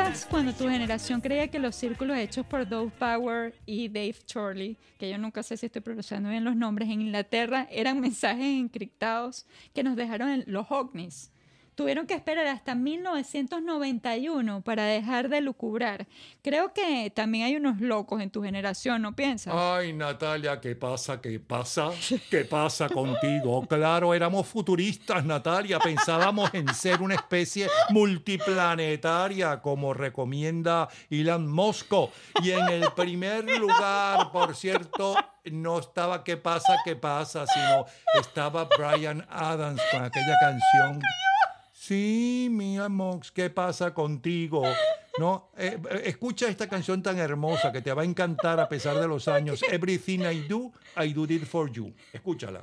time. 0.10 0.20
¿Recuerdas 0.20 0.26
cuando 0.26 0.54
tu 0.54 0.68
generación 0.68 1.22
creía 1.22 1.48
que 1.50 1.60
los 1.60 1.76
círculos 1.76 2.18
hechos 2.18 2.46
por 2.46 2.68
Dove 2.68 2.92
Power 2.98 3.54
y 3.66 3.90
Dave 3.90 4.16
Chorley, 4.26 4.78
que 4.98 5.10
yo 5.10 5.18
nunca 5.18 5.44
sé 5.44 5.56
si 5.56 5.68
estoy 5.68 5.82
pronunciando 5.82 6.30
bien 6.30 6.44
los 6.44 6.56
nombres, 6.56 6.90
en 6.90 7.02
Inglaterra 7.02 7.68
eran 7.70 8.00
mensajes 8.00 8.46
encriptados 8.46 9.46
que 9.74 9.84
nos 9.84 9.96
dejaron 9.96 10.44
los 10.48 10.66
ovnis? 10.72 11.32
Tuvieron 11.80 12.08
que 12.08 12.14
esperar 12.14 12.46
hasta 12.48 12.76
1991 12.76 14.62
para 14.64 14.84
dejar 14.84 15.30
de 15.30 15.40
lucubrar. 15.40 16.08
Creo 16.42 16.74
que 16.74 17.10
también 17.10 17.46
hay 17.46 17.56
unos 17.56 17.80
locos 17.80 18.22
en 18.22 18.30
tu 18.30 18.44
generación, 18.44 19.02
¿no 19.02 19.16
piensas? 19.16 19.54
Ay, 19.56 19.94
Natalia, 19.94 20.60
¿qué 20.60 20.76
pasa? 20.76 21.22
¿Qué 21.22 21.40
pasa? 21.40 21.92
¿Qué 22.30 22.44
pasa 22.44 22.90
contigo? 22.90 23.66
Claro, 23.66 24.14
éramos 24.14 24.46
futuristas, 24.46 25.24
Natalia. 25.24 25.80
Pensábamos 25.80 26.54
en 26.54 26.68
ser 26.76 27.02
una 27.02 27.16
especie 27.16 27.70
multiplanetaria, 27.92 29.62
como 29.62 29.94
recomienda 29.94 30.90
Elon 31.10 31.48
Musk. 31.48 31.94
Y 32.44 32.52
en 32.52 32.68
el 32.68 32.92
primer 32.92 33.46
lugar, 33.58 34.34
por 34.34 34.54
cierto, 34.54 35.16
no 35.46 35.80
estaba 35.80 36.26
¿Qué 36.26 36.36
pasa? 36.36 36.76
¿Qué 36.84 36.98
pasa? 36.98 37.46
Sino 37.48 37.86
estaba 38.20 38.68
Brian 38.78 39.26
Adams 39.30 39.82
con 39.94 40.04
aquella 40.04 40.36
canción. 40.42 41.02
Sí, 41.90 42.50
mía 42.52 42.88
Mox, 42.88 43.32
¿qué 43.32 43.50
pasa 43.50 43.96
contigo? 43.96 44.62
No, 45.18 45.50
Eh, 45.58 45.76
eh, 45.90 46.02
escucha 46.06 46.48
esta 46.48 46.70
canción 46.70 47.02
tan 47.02 47.18
hermosa 47.18 47.72
que 47.72 47.82
te 47.82 47.92
va 47.92 48.04
a 48.04 48.06
encantar 48.06 48.60
a 48.60 48.70
pesar 48.70 49.00
de 49.00 49.08
los 49.08 49.28
años. 49.28 49.64
Everything 49.72 50.20
I 50.20 50.48
do, 50.48 50.72
I 50.96 51.12
do 51.12 51.24
it 51.24 51.46
for 51.46 51.72
you. 51.72 51.92
Escúchala. 52.14 52.62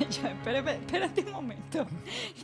Ya, 0.10 0.30
espérate, 0.30 0.70
espérate 0.72 1.20
un 1.22 1.32
momento. 1.32 1.86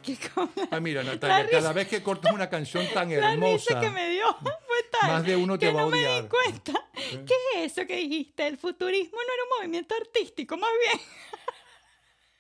¿Qué 0.05 0.17
cosa? 0.35 0.69
Ah, 0.71 0.79
mira, 0.81 1.03
La 1.03 1.13
Natalia, 1.13 1.43
risa- 1.45 1.51
cada 1.59 1.73
vez 1.73 1.89
que 1.89 2.03
cortas 2.03 2.33
una 2.33 2.49
canción 2.51 2.87
tan 2.93 3.09
La 3.11 3.15
risa 3.17 3.33
hermosa, 3.33 3.81
que 3.81 3.91
me 3.91 4.11
dio 4.11 4.37
fue 4.43 4.83
tal 5.01 5.11
más 5.11 5.25
de 5.25 5.37
uno 5.37 5.59
te 5.59 5.67
que 5.67 5.73
va 5.73 5.81
a 5.81 5.85
no 5.85 5.91
me 5.91 5.99
di 5.99 6.05
odiar. 6.05 6.29
cuenta. 6.29 6.85
¿Qué 6.95 7.35
es 7.65 7.73
eso 7.73 7.87
que 7.87 7.97
dijiste? 7.97 8.47
El 8.47 8.59
futurismo 8.59 9.17
no 9.17 9.33
era 9.35 9.43
un 9.45 9.49
movimiento 9.59 9.95
artístico, 10.01 10.57
más 10.57 10.71
bien. 10.85 11.01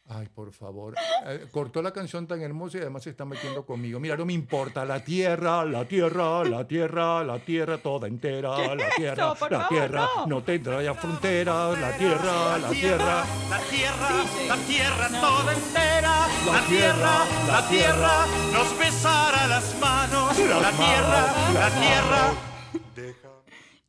Ay, 0.08 0.28
por 0.32 0.52
favor. 0.52 0.94
Eh, 1.26 1.46
cortó 1.50 1.82
la 1.82 1.90
canción 1.90 2.28
tan 2.28 2.40
hermosa 2.40 2.78
y 2.78 2.80
además 2.82 3.02
se 3.02 3.10
está 3.10 3.24
metiendo 3.24 3.66
conmigo. 3.66 3.98
Mira, 3.98 4.16
no 4.16 4.24
me 4.24 4.32
importa. 4.32 4.84
La 4.84 5.00
tierra, 5.04 5.64
la 5.64 5.84
tierra, 5.84 6.44
la 6.44 6.64
tierra, 6.64 7.24
la 7.24 7.38
tierra 7.40 7.78
toda 7.78 8.06
entera. 8.06 8.54
¿Qué 8.56 8.76
La 8.76 8.88
tierra, 8.96 9.26
la 9.26 9.34
favor, 9.34 9.68
tierra 9.68 10.08
no. 10.18 10.26
no 10.26 10.42
tendrá 10.44 10.80
ya 10.82 10.94
fronteras. 10.94 11.78
La 11.80 11.96
tierra, 11.96 12.58
la 12.58 12.68
tierra. 12.70 13.24
La 13.50 13.58
tierra, 13.58 14.08
la 14.48 14.56
tierra 14.56 15.08
toda 15.20 15.52
entera. 15.52 16.28
La 16.46 16.60
tierra, 16.68 17.24
la 17.48 17.68
tierra 17.68 18.26
nos 18.52 18.78
besará 18.78 19.46
las 19.48 19.80
manos. 19.80 20.38
La 20.38 20.70
tierra, 20.70 21.34
la 21.52 21.70
tierra. 21.80 22.55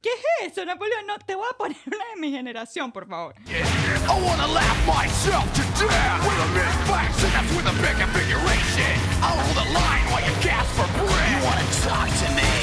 ¿Qué 0.07 0.13
¿Qué 0.39 0.45
es 0.45 0.51
eso, 0.53 0.63
Napoleón? 0.63 1.05
No, 1.05 1.17
te 1.19 1.35
voy 1.35 1.47
a 1.51 1.57
poner 1.57 1.77
una 1.85 2.05
de 2.15 2.21
mi 2.21 2.31
generación, 2.31 2.91
por 2.91 3.07
favor. 3.07 3.35
I 3.49 4.21
wanna 4.23 4.47
laugh 4.47 4.87
myself 4.87 5.43
to 5.53 5.61
death 5.83 6.23
with 6.23 6.39
a 6.39 6.49
big 6.53 6.73
facts 6.87 7.23
and 7.23 7.33
that's 7.33 7.51
with 7.51 7.67
a 7.67 7.75
big 7.81 7.97
configuration. 7.99 8.93
I'll 9.21 9.35
hold 9.35 9.57
the 9.57 9.67
line 9.73 10.05
while 10.11 10.23
you 10.23 10.31
gasp 10.41 10.71
for 10.77 10.87
breath. 10.95 11.31
You 11.31 11.39
wanna 11.43 11.67
talk 11.83 12.07
to 12.07 12.29
me? 12.39 12.53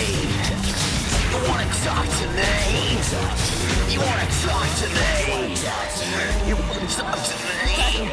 You 1.29 1.39
wanna 1.45 1.69
talk 1.85 2.07
to 2.21 2.27
me? 2.33 2.97
You 3.93 4.01
wanna 4.01 4.29
talk 4.41 4.69
to 4.81 4.87
me? 4.97 5.13
You 6.49 6.57
wanna 6.57 6.89
talk 6.97 7.19
to 7.29 7.37
me? 7.45 8.09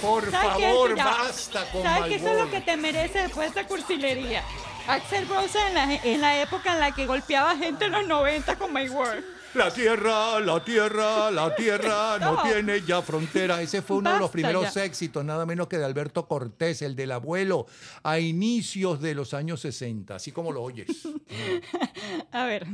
Por 0.00 0.30
favor, 0.30 0.94
basta 0.96 1.64
con 1.72 1.82
¿Sabes 1.82 2.08
qué 2.08 2.14
eso 2.16 2.28
es 2.28 2.38
lo 2.38 2.50
que 2.50 2.60
te 2.60 2.76
merece 2.76 3.18
después 3.22 3.52
de 3.52 3.60
esta 3.60 3.66
cursilería? 3.66 4.44
Axel 4.88 5.26
Rose 5.28 5.58
en 5.68 5.74
la, 5.74 5.94
en 5.94 6.20
la 6.20 6.40
época 6.40 6.74
en 6.74 6.80
la 6.80 6.92
que 6.92 7.06
golpeaba 7.06 7.56
gente 7.56 7.86
en 7.86 7.92
los 7.92 8.06
90 8.06 8.56
con 8.56 8.72
My 8.72 8.88
Word. 8.88 9.24
La 9.56 9.72
tierra, 9.72 10.38
la 10.40 10.62
tierra, 10.62 11.30
la 11.30 11.54
tierra 11.54 12.18
no 12.20 12.42
tiene 12.42 12.82
ya 12.82 13.00
frontera. 13.00 13.62
Ese 13.62 13.80
fue 13.80 13.96
uno 13.96 14.10
de 14.10 14.16
los 14.18 14.22
Basta 14.28 14.32
primeros 14.32 14.74
ya. 14.74 14.84
éxitos, 14.84 15.24
nada 15.24 15.46
menos 15.46 15.66
que 15.68 15.78
de 15.78 15.84
Alberto 15.84 16.26
Cortés, 16.28 16.82
el 16.82 16.94
del 16.94 17.12
abuelo, 17.12 17.66
a 18.02 18.18
inicios 18.18 19.00
de 19.00 19.14
los 19.14 19.32
años 19.32 19.60
60, 19.60 20.14
así 20.16 20.30
como 20.32 20.52
lo 20.52 20.62
oyes. 20.62 20.88
A 22.32 22.44
ver, 22.44 22.66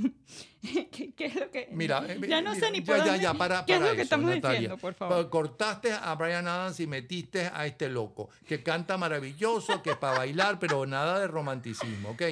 ¿qué, 0.90 1.12
qué 1.14 1.26
es 1.26 1.34
lo 1.36 1.50
que...? 1.50 1.68
Mira, 1.72 2.04
eh, 2.08 2.18
ya 2.28 2.42
no 2.42 2.52
mira, 2.52 2.66
sé 2.66 2.72
ni 2.72 2.80
por 2.80 2.96
ya, 2.96 3.04
dónde- 3.04 3.20
ya, 3.22 3.34
para, 3.34 3.64
¿Qué 3.64 3.74
es 3.74 3.78
para 3.78 3.90
lo 3.90 3.96
que 3.96 4.02
eso, 4.02 4.06
estamos 4.06 4.30
Natalia. 4.30 4.50
diciendo, 4.60 4.78
por 4.78 4.94
favor? 4.94 5.24
Pa- 5.24 5.30
Cortaste 5.30 5.92
a 5.92 6.14
Brian 6.16 6.48
Adams 6.48 6.80
y 6.80 6.86
metiste 6.88 7.50
a 7.52 7.64
este 7.66 7.88
loco, 7.88 8.28
que 8.46 8.62
canta 8.62 8.98
maravilloso, 8.98 9.82
que 9.82 9.94
para 9.94 10.18
bailar, 10.18 10.58
pero 10.58 10.84
nada 10.86 11.20
de 11.20 11.28
romanticismo, 11.28 12.10
¿ok? 12.10 12.22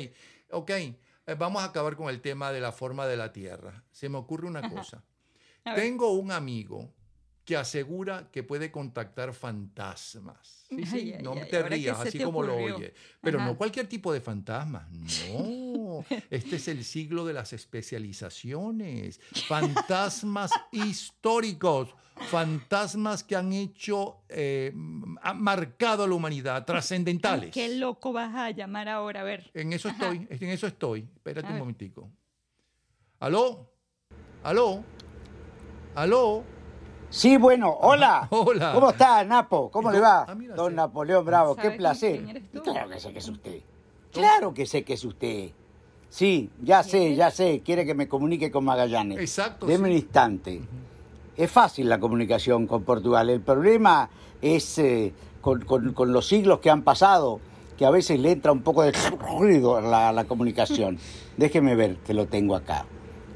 Ok, 0.51 0.71
vamos 1.39 1.63
a 1.63 1.67
acabar 1.67 1.97
con 1.97 2.09
el 2.09 2.21
tema 2.21 2.53
de 2.53 2.61
la 2.61 2.73
forma 2.73 3.07
de 3.07 3.17
la 3.17 3.33
Tierra. 3.33 3.85
Se 3.91 4.09
me 4.09 4.19
ocurre 4.19 4.47
una 4.47 4.69
cosa. 4.69 5.03
Tengo 5.75 6.13
un 6.13 6.33
amigo 6.33 6.93
que 7.45 7.57
asegura 7.57 8.29
que 8.31 8.43
puede 8.43 8.71
contactar 8.71 9.33
fantasmas. 9.35 10.67
Sí, 10.69 10.87
sí, 10.87 10.97
Ay, 10.97 11.13
ay, 11.17 11.23
no 11.23 11.33
ay, 11.33 11.49
te 11.51 11.57
¿ahora 11.57 11.69
qué 11.71 11.75
rías, 11.75 11.99
así 12.01 12.19
te 12.19 12.25
como 12.25 12.43
lo 12.43 12.57
oye. 12.57 12.95
Pero 13.21 13.39
Ajá. 13.39 13.49
no 13.49 13.57
cualquier 13.57 13.89
tipo 13.89 14.13
de 14.13 14.21
fantasmas, 14.21 14.89
no. 14.91 16.05
Este 16.31 16.57
es 16.57 16.69
el 16.69 16.85
siglo 16.85 17.25
de 17.27 17.33
las 17.33 17.53
especializaciones. 17.53 19.21
Fantasmas 19.49 20.53
históricos, 20.73 21.95
fantasmas 22.29 23.25
que 23.25 23.37
han 23.37 23.53
hecho, 23.53 24.19
eh, 24.29 24.73
han 25.23 25.43
marcado 25.43 26.05
a 26.05 26.09
la 26.09 26.15
humanidad, 26.15 26.65
trascendentales. 26.65 27.51
¿Qué 27.51 27.77
loco 27.77 28.13
vas 28.13 28.35
a 28.35 28.51
llamar 28.51 28.89
ahora? 28.89 29.21
A 29.21 29.25
ver. 29.25 29.51
En 29.55 29.73
eso 29.73 29.89
Ajá. 29.89 30.13
estoy, 30.13 30.27
en 30.31 30.49
eso 30.51 30.67
estoy. 30.67 31.01
Espérate 31.17 31.47
A 31.47 31.51
un 31.51 31.55
ver. 31.55 31.61
momentico. 31.61 32.11
¿Aló? 33.21 33.71
¿Aló? 34.43 34.83
¿Aló? 35.95 36.45
Sí, 37.11 37.37
bueno, 37.37 37.71
hola. 37.81 38.29
Hola. 38.31 38.73
¿Cómo 38.73 38.91
está, 38.91 39.25
Napo? 39.25 39.71
¿Cómo 39.71 39.91
¿Y 39.91 39.95
le 39.95 40.01
va? 40.01 40.25
Ah, 40.29 40.35
mira, 40.35 40.55
Don 40.55 40.71
sí. 40.71 40.77
Napoleón 40.77 41.25
Bravo, 41.25 41.57
qué 41.57 41.63
¿Sabe 41.63 41.77
placer. 41.77 42.17
quién 42.17 42.29
eres 42.37 42.51
tú? 42.53 42.63
Claro 42.63 42.89
que 42.89 43.01
sé 43.01 43.13
que 43.13 43.19
es 43.19 43.29
usted. 43.29 43.61
Claro 44.13 44.55
que 44.55 44.67
sé 44.67 44.85
que 44.85 44.93
es 44.95 45.05
usted. 45.05 45.51
Sí, 46.09 46.51
ya 46.63 46.83
sé, 46.83 47.15
ya 47.15 47.31
sé. 47.31 47.63
Quiere 47.65 47.85
que 47.85 47.95
me 47.95 48.09
comunique 48.09 48.51
con 48.51 48.65
Magallanes. 48.65 49.19
Exacto, 49.19 49.67
Deme 49.67 49.89
sí. 49.89 49.91
un 49.95 49.97
instante. 49.99 50.61
Es 51.41 51.51
fácil 51.51 51.89
la 51.89 51.99
comunicación 51.99 52.67
con 52.67 52.83
Portugal. 52.83 53.31
El 53.31 53.41
problema 53.41 54.11
es 54.43 54.77
eh, 54.79 55.15
con, 55.41 55.63
con- 55.65 55.95
con 55.95 56.13
los 56.13 56.27
siglos 56.29 56.59
que 56.61 56.69
han 56.69 56.83
pasado, 56.83 57.41
que 57.79 57.87
a 57.87 57.91
veces 57.91 58.21
le 58.21 58.33
entra 58.33 58.53
un 58.53 58.61
poco 58.61 58.83
de 58.83 58.93
ruido 58.93 59.77
a 59.79 59.81
la, 59.81 60.09
a 60.11 60.13
la 60.13 60.25
comunicación. 60.25 60.99
Déjeme 61.39 61.75
ver 61.77 61.97
que 62.05 62.13
lo 62.13 62.27
tengo 62.27 62.55
acá. 62.55 62.85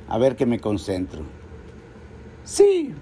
A 0.07 0.19
ver 0.19 0.37
que 0.37 0.45
me 0.45 0.61
concentro. 0.61 1.23
Sí, 2.45 2.93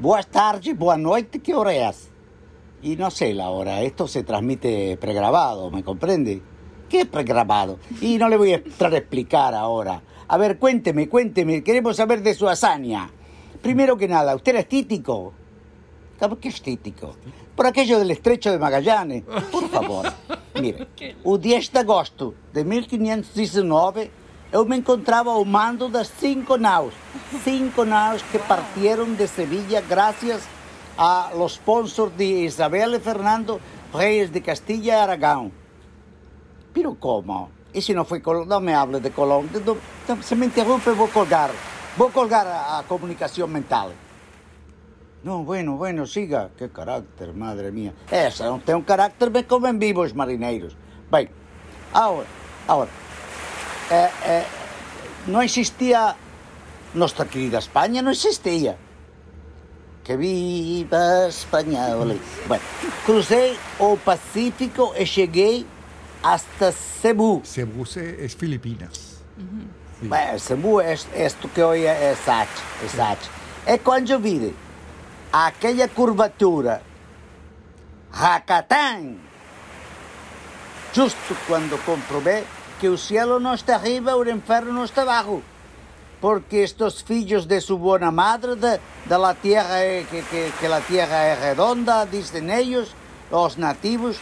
buenas 0.00 0.28
tardes, 0.28 0.74
buenas 0.78 1.02
noches, 1.04 1.42
¿qué 1.42 1.54
hora 1.54 1.74
es? 1.90 2.08
Y 2.80 2.96
no 2.96 3.10
sé 3.10 3.34
la 3.34 3.50
hora, 3.50 3.82
esto 3.82 4.08
se 4.08 4.22
transmite 4.22 4.96
pregrabado, 4.96 5.70
¿me 5.70 5.82
comprende? 5.84 6.40
¿Qué 6.88 7.04
pregrabado? 7.04 7.78
Y 8.00 8.16
no 8.16 8.30
le 8.30 8.38
voy 8.38 8.52
a 8.52 8.56
entrar 8.56 8.94
a 8.94 8.98
explicar 8.98 9.54
ahora. 9.54 10.00
A 10.28 10.38
ver, 10.38 10.58
cuénteme, 10.58 11.10
cuénteme, 11.10 11.62
queremos 11.62 11.96
saber 11.96 12.22
de 12.22 12.32
su 12.32 12.48
hazaña. 12.48 13.10
Primero 13.66 13.96
que 13.96 14.06
nada, 14.06 14.36
¿usted 14.36 14.52
era 14.52 14.60
estítico? 14.60 15.32
¿Cómo 16.20 16.38
que 16.38 16.50
estítico? 16.50 17.16
Por 17.56 17.66
aquello 17.66 17.98
del 17.98 18.12
estrecho 18.12 18.52
de 18.52 18.60
Magallanes. 18.60 19.24
Por 19.50 19.68
favor, 19.68 20.06
mire, 20.62 20.86
o 21.24 21.36
10 21.36 21.72
de 21.72 21.78
agosto 21.80 22.32
de 22.52 22.62
1519 22.62 24.08
eu 24.52 24.64
me 24.64 24.76
encontrava 24.76 25.32
ao 25.32 25.44
mando 25.44 25.88
das 25.88 26.06
cinco 26.06 26.56
naus. 26.56 26.94
Cinco 27.42 27.84
naus 27.84 28.22
que 28.30 28.38
partiram 28.38 29.12
de 29.14 29.26
Sevilla 29.26 29.80
graças 29.80 30.46
a 30.96 31.32
los 31.34 31.54
sponsors 31.54 32.16
de 32.16 32.46
Isabel 32.46 32.94
e 32.94 33.00
Fernando, 33.00 33.60
reyes 33.92 34.30
de 34.30 34.42
Castilla 34.42 34.94
y 34.94 35.00
Aragón. 35.00 35.50
Pero 36.72 36.94
¿cómo? 36.94 37.50
Ese 37.74 37.94
no 37.94 38.04
fue 38.04 38.22
Colón, 38.22 38.46
no 38.46 38.60
me 38.60 38.76
hable 38.76 39.00
de 39.00 39.10
Colón. 39.10 39.50
Se 40.22 40.36
me 40.36 40.46
interrumpe, 40.46 40.92
voy 40.92 41.08
a 41.08 41.12
colgar. 41.12 41.75
Voy 41.96 42.08
a 42.08 42.12
colgar 42.12 42.46
a, 42.46 42.78
a 42.78 42.82
comunicación 42.84 43.50
mental. 43.52 43.92
No, 45.22 45.42
bueno, 45.44 45.76
bueno, 45.76 46.06
siga. 46.06 46.50
Qué 46.56 46.68
carácter, 46.70 47.32
madre 47.34 47.72
mía. 47.72 47.92
Essa 48.10 48.44
não 48.46 48.60
tem 48.60 48.74
um 48.74 48.82
carácter 48.82 49.30
bem 49.30 49.42
como 49.44 49.66
em 49.66 49.78
vivo 49.78 50.02
os 50.02 50.12
marineiros. 50.12 50.76
Bem, 51.10 51.28
agora, 51.92 52.26
agora, 52.68 52.90
eh, 53.90 54.10
eh, 54.24 54.46
não 55.26 55.42
existia, 55.42 56.14
nossa 56.94 57.24
querida 57.24 57.58
Espanha 57.58 58.02
não 58.02 58.10
existia. 58.12 58.76
Que 60.04 60.16
viva 60.16 60.96
a 61.24 61.28
Espanha, 61.28 61.96
olha. 61.96 62.16
Bueno, 62.46 62.62
cruzei 63.04 63.58
o 63.80 63.96
Pacífico 63.96 64.92
e 64.96 65.04
cheguei 65.06 65.66
hasta 66.22 66.70
Cebu. 66.70 67.40
Cebu 67.44 67.84
se- 67.86 68.24
es 68.24 68.34
Filipinas. 68.36 69.16
Sí. 69.36 69.65
Beh, 69.98 70.38
Cebu 70.38 70.78
è, 70.78 70.98
è 71.12 71.32
che 71.52 71.62
hoy 71.62 71.82
è, 71.82 72.10
è 72.10 72.14
Sachi, 72.14 72.60
è 72.84 72.86
Sachi. 72.86 73.28
E 73.64 73.80
quando 73.80 74.20
aquella 75.30 75.88
curvatura, 75.88 76.82
Hakatan, 78.10 79.18
justo 80.92 81.34
quando 81.46 81.78
comprobé 81.78 82.44
que 82.78 82.88
o 82.88 82.98
cielo 82.98 83.40
não 83.40 83.54
está 83.54 83.76
arriba 83.76 84.10
e 84.10 84.14
o 84.14 84.30
inferno 84.30 84.72
não 84.72 84.84
está 84.84 85.02
abaixo. 85.02 85.42
Porque 86.20 86.62
estos 86.62 87.00
filhos 87.00 87.46
de 87.46 87.60
su 87.60 87.78
buena 87.78 88.10
madre, 88.10 88.54
de, 88.54 88.78
de 89.06 89.18
la 89.18 89.34
tierra, 89.34 89.82
eh, 89.82 90.06
que, 90.10 90.22
que, 90.22 90.52
que 90.60 90.68
la 90.68 90.80
tierra 90.80 91.32
es 91.32 91.40
redonda, 91.40 92.04
dicen 92.04 92.50
ellos, 92.50 92.94
los 93.30 93.56
nativos, 93.56 94.16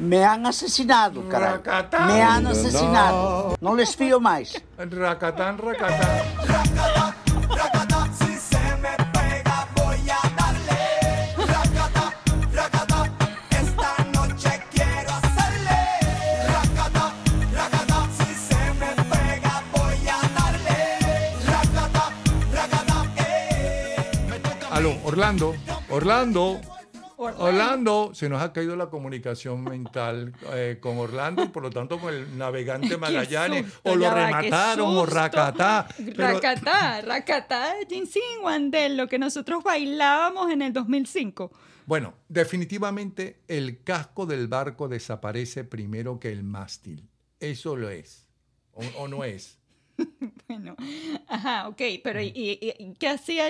me 0.00 0.24
han 0.24 0.46
asesinado, 0.46 1.28
caralho. 1.28 1.56
Racatán. 1.56 2.06
Me 2.06 2.22
han 2.22 2.46
asesinado. 2.46 3.56
Não 3.60 3.74
les 3.74 3.94
fio 3.94 4.18
mais. 4.18 4.60
Racatán, 4.78 5.58
racatán. 5.58 6.70
Orlando, 25.10 25.54
Orlando, 25.90 26.60
Orlando, 27.38 28.10
se 28.14 28.28
nos 28.28 28.40
ha 28.42 28.52
caído 28.52 28.76
la 28.76 28.90
comunicación 28.90 29.62
mental 29.64 30.32
eh, 30.52 30.78
con 30.80 30.98
Orlando 30.98 31.42
y 31.44 31.48
por 31.48 31.62
lo 31.62 31.70
tanto 31.70 31.98
con 31.98 32.12
el 32.14 32.36
navegante 32.38 32.96
Magallanes. 32.98 33.64
susto, 33.66 33.90
o 33.90 33.96
lo 33.96 34.06
va, 34.06 34.14
remataron 34.26 34.96
o 34.96 35.06
racatá. 35.06 35.86
pero- 35.96 36.28
Racatá, 36.34 37.00
racatá 37.02 37.74
de 37.76 37.86
Jinsin 37.86 38.22
Wandel, 38.42 38.96
lo 38.96 39.06
que 39.08 39.18
nosotros 39.18 39.62
bailábamos 39.64 40.50
en 40.50 40.62
el 40.62 40.72
2005. 40.72 41.50
Bueno, 41.86 42.14
definitivamente 42.28 43.40
el 43.48 43.82
casco 43.82 44.26
del 44.26 44.46
barco 44.48 44.86
desaparece 44.88 45.64
primero 45.64 46.20
que 46.20 46.30
el 46.30 46.44
mástil. 46.44 47.08
Eso 47.40 47.74
lo 47.76 47.90
es. 47.90 48.26
¿O, 48.72 48.82
o 48.98 49.08
no 49.08 49.24
es? 49.24 49.58
Bueno, 50.48 50.74
ajá, 51.28 51.68
ok, 51.68 51.80
pero 52.02 52.20
¿y, 52.20 52.32
y- 52.34 52.58
y 52.78 52.94
qué 52.98 53.08
hacía 53.08 53.48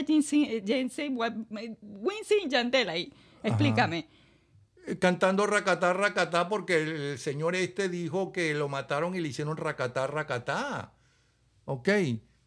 Wa- 1.12 1.35
Wisin 1.81 2.51
Yandel 2.51 2.88
ahí? 2.90 3.12
Explícame. 3.42 4.09
Eh, 4.87 4.98
Cantando 4.98 5.46
racatá, 5.46 5.92
racatá, 5.92 6.48
porque 6.48 6.83
el 7.12 7.18
señor 7.18 7.55
este 7.55 7.88
dijo 7.88 8.33
que 8.33 8.55
lo 8.55 8.68
mataron 8.68 9.14
y 9.14 9.20
le 9.20 9.29
hicieron 9.29 9.57
racatá, 9.57 10.07
racatá. 10.07 10.94
Ok, 11.64 11.88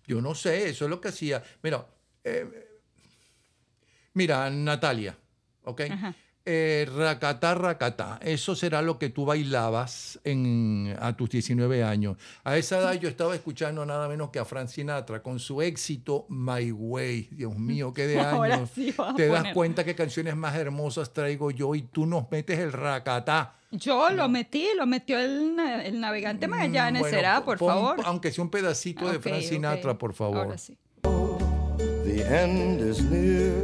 yo 0.06 0.22
no 0.22 0.36
sé, 0.36 0.70
eso 0.70 0.86
es 0.86 0.90
lo 0.90 1.00
que 1.00 1.10
hacía. 1.10 1.44
Mira, 1.62 1.86
eh, 2.24 2.82
mira, 4.14 4.50
Natalia, 4.50 5.18
ok. 5.64 5.82
Ajá. 5.90 6.16
Eh, 6.46 6.88
racatá, 6.96 7.56
racatá. 7.56 8.20
Eso 8.22 8.56
será 8.56 8.82
lo 8.82 9.00
que 9.00 9.10
tú 9.10 9.26
bailabas 9.26 10.20
en, 10.24 10.96
a 11.00 11.16
tus 11.16 11.30
19 11.30 11.84
años. 11.84 12.18
A 12.44 12.58
esa 12.58 12.80
edad 12.80 12.94
yo 12.96 13.08
estaba 13.08 13.34
escuchando 13.36 13.86
nada 13.86 14.08
menos 14.10 14.30
que 14.30 14.40
a 14.40 14.46
Frank 14.46 14.68
Sinatra 14.68 15.24
con 15.24 15.40
su 15.40 15.62
éxito 15.62 16.26
My 16.30 16.72
Way. 16.72 17.30
Dios 17.32 17.56
mío, 17.58 17.94
qué 17.94 18.08
de 18.08 18.20
Ahora 18.22 18.56
años. 18.56 18.70
sí 18.76 18.94
vas 18.98 19.14
a 19.14 19.16
Te 19.16 19.28
das 19.28 19.40
poner. 19.40 19.54
cuenta 19.54 19.84
qué 19.84 19.96
canciones 19.96 20.36
más 20.36 20.56
hermosas 20.56 21.14
traigo 21.14 21.50
yo 21.52 21.76
y 21.76 21.84
tú 21.84 22.06
nos 22.06 22.30
metes 22.30 22.60
el 22.60 22.72
racatá. 22.74 23.56
Yo 23.72 24.10
lo 24.12 24.30
metí, 24.30 24.68
lo 24.78 24.86
metió 24.86 25.18
el, 25.20 25.58
el 25.60 26.00
navegante 26.00 26.48
Magallanes, 26.48 27.00
Bueno, 27.02 27.16
será, 27.18 27.44
por 27.44 27.58
pon- 27.58 27.70
favor. 27.70 28.02
Aunque 28.06 28.32
sea 28.32 28.44
un 28.44 28.52
pedacito 28.52 29.12
de 29.12 29.18
Frank. 29.20 29.42
Sinatra, 29.42 29.98
por 29.98 30.14
favor. 30.14 30.38
Ahora 30.46 30.58
sí. 30.60 30.78
The 31.02 32.22
end 32.44 32.82
is 32.82 33.02
near, 33.04 33.64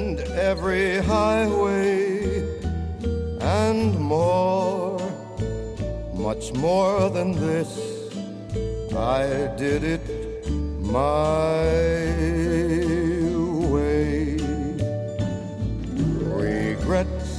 every 0.35 0.97
highway 0.99 2.43
and 3.41 3.99
more, 3.99 4.99
much 6.13 6.53
more 6.53 7.09
than 7.09 7.31
this. 7.33 7.69
I 8.95 9.49
did 9.57 9.83
it 9.83 10.01
my 10.79 11.65
way. 13.73 14.37
Regrets. 16.35 17.31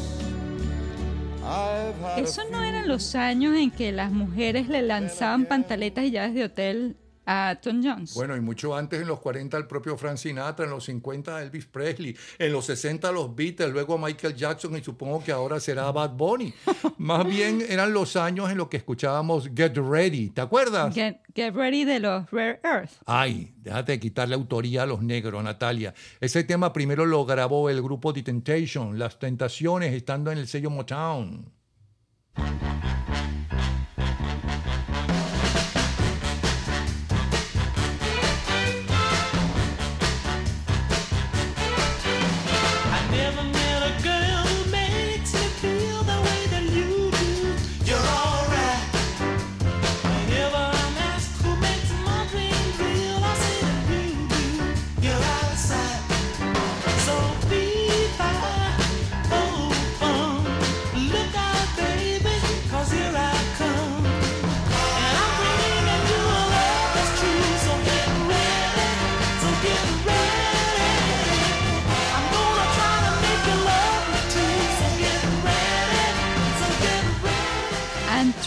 Eso 2.16 2.42
no 2.50 2.62
eran 2.62 2.88
los 2.88 3.14
años 3.14 3.56
en 3.56 3.70
que 3.70 3.92
las 3.92 4.12
mujeres 4.12 4.68
le 4.68 4.82
lanzaban 4.82 5.46
pantaletas 5.46 6.04
y 6.04 6.10
llaves 6.10 6.34
de 6.34 6.44
hotel 6.44 6.96
a 7.26 7.56
Tom 7.60 7.82
Jones. 7.82 8.14
Bueno, 8.14 8.36
y 8.36 8.40
mucho 8.40 8.76
antes, 8.76 9.00
en 9.00 9.08
los 9.08 9.20
40, 9.20 9.56
el 9.56 9.66
propio 9.66 9.96
Frank 9.96 10.16
Sinatra, 10.16 10.64
en 10.64 10.70
los 10.70 10.84
50, 10.84 11.42
Elvis 11.42 11.66
Presley, 11.66 12.16
en 12.38 12.52
los 12.52 12.66
60, 12.66 13.10
los 13.12 13.34
Beatles, 13.34 13.72
luego 13.72 13.98
Michael 13.98 14.34
Jackson, 14.34 14.76
y 14.76 14.82
supongo 14.82 15.22
que 15.22 15.32
ahora 15.32 15.60
será 15.60 15.90
Bad 15.92 16.10
Bunny. 16.10 16.52
Más 16.98 17.26
bien 17.26 17.64
eran 17.68 17.92
los 17.92 18.16
años 18.16 18.50
en 18.50 18.58
los 18.58 18.68
que 18.68 18.78
escuchábamos 18.78 19.50
Get 19.54 19.76
Ready, 19.76 20.30
¿te 20.30 20.40
acuerdas? 20.40 20.94
Get, 20.94 21.18
Get 21.34 21.54
Ready 21.54 21.84
de 21.84 22.00
los 22.00 22.30
Rare 22.30 22.60
Earth. 22.64 22.92
Ay, 23.06 23.54
déjate 23.58 23.92
de 23.92 24.00
quitarle 24.00 24.34
autoría 24.34 24.82
a 24.82 24.86
los 24.86 25.02
negros, 25.02 25.42
Natalia. 25.42 25.94
Ese 26.20 26.44
tema 26.44 26.72
primero 26.72 27.06
lo 27.06 27.24
grabó 27.24 27.70
el 27.70 27.82
grupo 27.82 28.12
The 28.12 28.22
Temptation, 28.22 28.98
Las 28.98 29.18
Tentaciones, 29.18 29.92
estando 29.94 30.30
en 30.30 30.38
el 30.38 30.48
sello 30.48 30.70
Motown. 30.70 31.52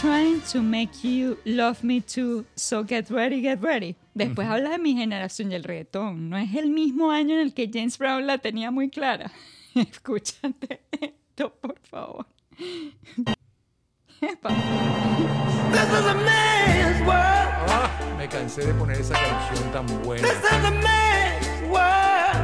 Trying 0.06 0.40
to 0.42 0.62
make 0.62 1.02
you 1.02 1.36
love 1.44 1.82
me 1.82 2.00
too, 2.00 2.44
so 2.54 2.84
get 2.84 3.10
ready, 3.10 3.40
get 3.42 3.60
ready. 3.60 3.96
Después 4.14 4.46
habla 4.48 4.70
de 4.70 4.78
mi 4.78 4.94
generación 4.94 5.50
y 5.50 5.56
el 5.56 5.64
reggaetón. 5.64 6.30
No 6.30 6.36
es 6.36 6.54
el 6.54 6.70
mismo 6.70 7.10
año 7.10 7.34
en 7.34 7.40
el 7.40 7.52
que 7.54 7.68
James 7.72 7.98
Brown 7.98 8.24
la 8.24 8.38
tenía 8.38 8.70
muy 8.70 8.88
clara. 8.88 9.32
Escúchate 9.74 10.80
esto, 11.00 11.52
por 11.60 11.78
favor. 11.80 12.24
This 12.56 14.30
is 14.30 16.06
a 16.06 16.14
man's 16.14 17.00
world. 17.00 17.68
Ah, 17.68 17.90
me 18.16 18.28
cansé 18.28 18.64
de 18.64 18.74
poner 18.74 19.00
esa 19.00 19.14
canción 19.14 19.72
tan 19.72 19.86
buena. 20.04 20.22
This 20.22 20.38
is 20.38 20.64
a 20.64 20.70
man's 20.70 21.62
world. 21.68 22.36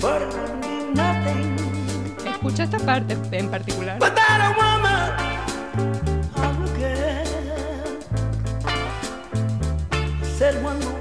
But 0.00 0.22
nothing 0.94 1.56
Escucha 2.26 2.62
esta 2.64 2.78
parte 2.78 3.16
en 3.32 3.48
particular. 3.50 3.98
without 4.00 4.40
a 4.40 4.54
woman 4.56 4.81
or 4.81 4.81
Said 10.42 10.60
one 10.60 10.91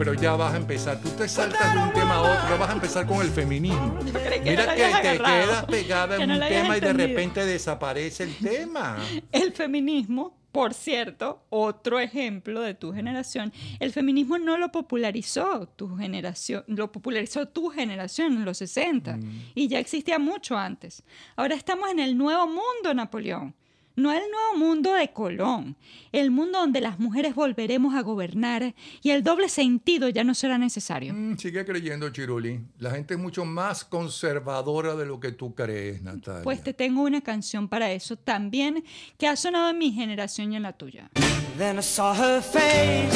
pero 0.00 0.14
ya 0.14 0.34
vas 0.34 0.54
a 0.54 0.56
empezar. 0.56 0.98
Tú 0.98 1.10
te 1.10 1.28
saltas 1.28 1.74
de 1.74 1.78
un 1.78 1.92
tema 1.92 2.14
a 2.14 2.20
otro, 2.22 2.58
vas 2.58 2.70
a 2.70 2.72
empezar 2.72 3.06
con 3.06 3.20
el 3.20 3.28
feminismo. 3.28 3.98
creí 3.98 4.40
que 4.40 4.50
Mira 4.50 4.64
no 4.64 4.72
que 4.72 4.78
te 4.78 4.84
agarrado, 4.86 5.46
quedas 5.46 5.64
pegada 5.66 6.16
que 6.16 6.22
en 6.22 6.28
no 6.30 6.34
un 6.36 6.40
tema 6.40 6.78
y 6.78 6.80
de 6.80 6.92
repente 6.94 7.44
desaparece 7.44 8.24
el 8.24 8.34
tema. 8.36 8.96
El 9.30 9.52
feminismo, 9.52 10.38
por 10.52 10.72
cierto, 10.72 11.44
otro 11.50 12.00
ejemplo 12.00 12.62
de 12.62 12.72
tu 12.72 12.94
generación, 12.94 13.52
el 13.78 13.92
feminismo 13.92 14.38
no 14.38 14.56
lo 14.56 14.72
popularizó 14.72 15.66
tu 15.68 15.94
generación, 15.98 16.64
lo 16.66 16.90
popularizó 16.90 17.46
tu 17.46 17.68
generación 17.68 18.32
en 18.32 18.46
los 18.46 18.56
60 18.56 19.18
y 19.54 19.68
ya 19.68 19.78
existía 19.78 20.18
mucho 20.18 20.56
antes. 20.56 21.02
Ahora 21.36 21.54
estamos 21.56 21.90
en 21.90 21.98
el 21.98 22.16
nuevo 22.16 22.46
mundo, 22.46 22.94
Napoleón. 22.94 23.54
No 24.00 24.10
el 24.12 24.22
nuevo 24.30 24.56
mundo 24.66 24.94
de 24.94 25.12
Colón, 25.12 25.76
el 26.10 26.30
mundo 26.30 26.58
donde 26.58 26.80
las 26.80 26.98
mujeres 26.98 27.34
volveremos 27.34 27.94
a 27.94 28.00
gobernar 28.00 28.74
y 29.02 29.10
el 29.10 29.22
doble 29.22 29.50
sentido 29.50 30.08
ya 30.08 30.24
no 30.24 30.34
será 30.34 30.56
necesario. 30.56 31.12
Mm, 31.12 31.36
Sigue 31.36 31.66
creyendo, 31.66 32.08
Chiruli. 32.08 32.60
La 32.78 32.92
gente 32.92 33.12
es 33.14 33.20
mucho 33.20 33.44
más 33.44 33.84
conservadora 33.84 34.96
de 34.96 35.04
lo 35.04 35.20
que 35.20 35.32
tú 35.32 35.54
crees, 35.54 36.00
Natalia. 36.02 36.42
Pues 36.44 36.62
te 36.62 36.72
tengo 36.72 37.02
una 37.02 37.20
canción 37.20 37.68
para 37.68 37.92
eso 37.92 38.16
también 38.16 38.82
que 39.18 39.26
ha 39.28 39.36
sonado 39.36 39.68
en 39.68 39.76
mi 39.76 39.92
generación 39.92 40.52
y 40.52 40.56
en 40.56 40.62
la 40.62 40.72
tuya. 40.72 41.10
Then 41.58 41.78
I 41.78 41.82
saw 41.82 42.14
her 42.14 42.40
face. 42.40 43.10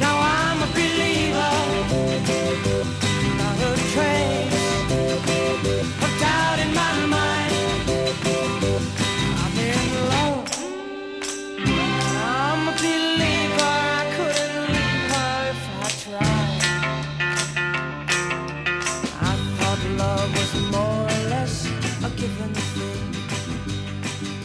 Now 0.00 0.18
I'm 0.18 0.62
a 0.62 0.66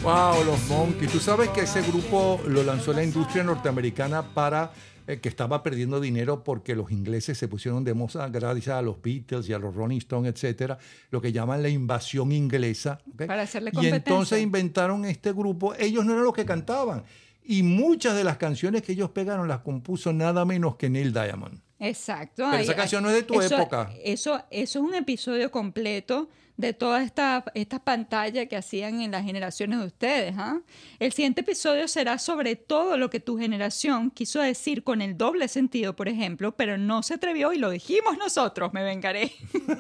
Wow, 0.06 0.44
los 0.46 0.68
Monkeys. 0.70 1.12
Tú 1.12 1.20
sabes 1.20 1.50
que 1.50 1.62
ese 1.62 1.82
grupo 1.82 2.40
lo 2.48 2.62
lanzó 2.62 2.94
la 2.94 3.04
industria 3.04 3.44
norteamericana 3.44 4.22
para 4.36 4.72
eh, 5.08 5.20
que 5.20 5.30
estaba 5.30 5.64
perdiendo 5.64 6.00
dinero 6.00 6.44
porque 6.44 6.76
los 6.76 6.92
ingleses 6.92 7.40
se 7.40 7.48
pusieron 7.48 7.84
de 7.84 7.96
moda 7.96 8.30
gracias 8.30 8.76
a 8.76 8.84
los 8.84 9.02
Beatles 9.02 9.50
y 9.50 9.54
a 9.54 9.58
los 9.58 9.74
Rolling 9.74 9.98
Stones, 9.98 10.32
etcétera, 10.32 10.78
lo 11.10 11.20
que 11.22 11.32
llaman 11.32 11.64
la 11.64 11.70
invasión 11.70 12.32
inglesa. 12.32 13.00
Para 13.18 13.42
hacerle 13.42 13.72
y 13.72 13.74
competencia. 13.74 13.98
entonces 14.14 14.42
inventaron 14.44 15.06
este 15.06 15.34
grupo. 15.34 15.74
Ellos 15.74 16.06
no 16.06 16.14
eran 16.14 16.24
los 16.26 16.34
que 16.34 16.46
cantaban. 16.46 17.04
Y 17.44 17.64
muchas 17.64 18.16
de 18.16 18.24
las 18.24 18.38
canciones 18.38 18.84
que 18.84 18.92
ellos 18.92 19.10
pegaron 19.10 19.48
las 19.48 19.62
compuso 19.62 20.14
nada 20.14 20.46
menos 20.46 20.76
que 20.76 20.88
Neil 20.88 21.14
Diamond. 21.14 21.60
Exacto. 21.80 22.46
Pero 22.52 22.62
esa 22.62 22.76
canción 22.76 23.02
no 23.02 23.10
es 23.10 23.16
de 23.16 23.24
tu 23.24 23.42
eso- 23.42 23.56
época. 23.56 23.92
Eso, 24.04 24.38
eso 24.52 24.80
es 24.80 24.86
un 24.86 24.94
episodio 24.94 25.50
completo 25.50 26.30
de 26.58 26.74
toda 26.74 27.04
esta, 27.04 27.44
esta 27.54 27.84
pantalla 27.84 28.46
que 28.46 28.56
hacían 28.56 29.02
en 29.02 29.12
las 29.12 29.24
generaciones 29.24 29.80
de 29.80 29.86
ustedes. 29.86 30.36
¿ah? 30.38 30.62
El 31.00 31.12
siguiente 31.12 31.42
episodio 31.42 31.88
será 31.88 32.18
sobre 32.18 32.56
todo 32.56 32.98
lo 32.98 33.10
que 33.10 33.20
tu 33.20 33.38
generación 33.38 34.12
quiso 34.12 34.40
decir 34.40 34.84
con 34.84 35.02
el 35.02 35.18
doble 35.18 35.48
sentido, 35.48 35.96
por 35.96 36.08
ejemplo, 36.08 36.56
pero 36.56 36.78
no 36.78 37.04
se 37.04 37.16
atrevió 37.16 37.52
y 37.54 37.58
lo 37.58 37.70
dijimos 37.70 38.18
nosotros, 38.18 38.74
me 38.74 38.84
vengaré. 38.84 39.32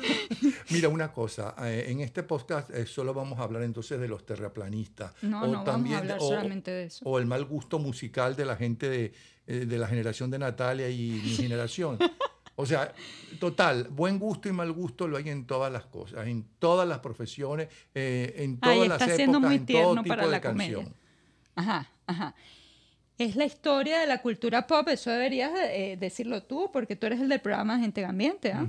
Mira, 0.69 0.89
una 0.89 1.11
cosa, 1.11 1.55
eh, 1.63 1.85
en 1.87 2.01
este 2.01 2.23
podcast 2.23 2.69
eh, 2.71 2.85
solo 2.85 3.13
vamos 3.13 3.39
a 3.39 3.43
hablar 3.43 3.63
entonces 3.63 3.99
de 3.99 4.07
los 4.07 4.25
terraplanistas. 4.25 5.13
No, 5.21 5.47
no 5.47 5.63
vamos 5.63 5.91
a 5.91 5.97
hablar 5.99 6.19
solamente 6.19 6.71
de 6.71 6.85
eso. 6.85 7.05
O 7.05 7.19
el 7.19 7.25
mal 7.25 7.45
gusto 7.45 7.79
musical 7.79 8.35
de 8.35 8.45
la 8.45 8.55
gente 8.55 8.89
de, 8.89 9.13
eh, 9.47 9.65
de 9.65 9.77
la 9.77 9.87
generación 9.87 10.29
de 10.29 10.39
Natalia 10.39 10.89
y 10.89 11.21
mi 11.23 11.29
generación. 11.35 11.97
O 12.57 12.65
sea, 12.65 12.93
total, 13.39 13.89
buen 13.89 14.17
gusto 14.17 14.47
y 14.47 14.53
mal 14.53 14.71
gusto 14.71 15.07
lo 15.07 15.17
hay 15.17 15.29
en 15.29 15.45
todas 15.45 15.71
las 15.71 15.85
cosas, 15.85 16.25
en 16.27 16.45
todas 16.57 16.87
las 16.87 16.99
profesiones, 16.99 17.67
eh, 17.93 18.33
en 18.37 18.59
todas 18.59 18.77
Ay, 18.77 18.87
las 18.87 19.01
está 19.01 19.05
épocas, 19.05 19.17
siendo 19.17 19.39
muy 19.41 19.55
en 19.55 19.59
todo 19.59 19.67
tierno 19.67 20.03
tipo 20.03 20.07
para 20.07 20.25
de 20.25 20.31
la 20.31 20.41
comedia. 20.41 20.75
canción. 20.77 20.95
Ajá, 21.55 21.91
ajá. 22.07 22.35
Es 23.17 23.35
la 23.35 23.45
historia 23.45 23.99
de 23.99 24.07
la 24.07 24.21
cultura 24.21 24.67
pop, 24.67 24.87
eso 24.89 25.09
deberías 25.09 25.51
eh, 25.55 25.97
decirlo 25.99 26.43
tú, 26.43 26.69
porque 26.71 26.95
tú 26.95 27.07
eres 27.07 27.19
el 27.21 27.29
del 27.29 27.39
programa 27.41 27.79
Gente 27.79 28.03
Ambiente, 28.05 28.51
¿ah? 28.53 28.65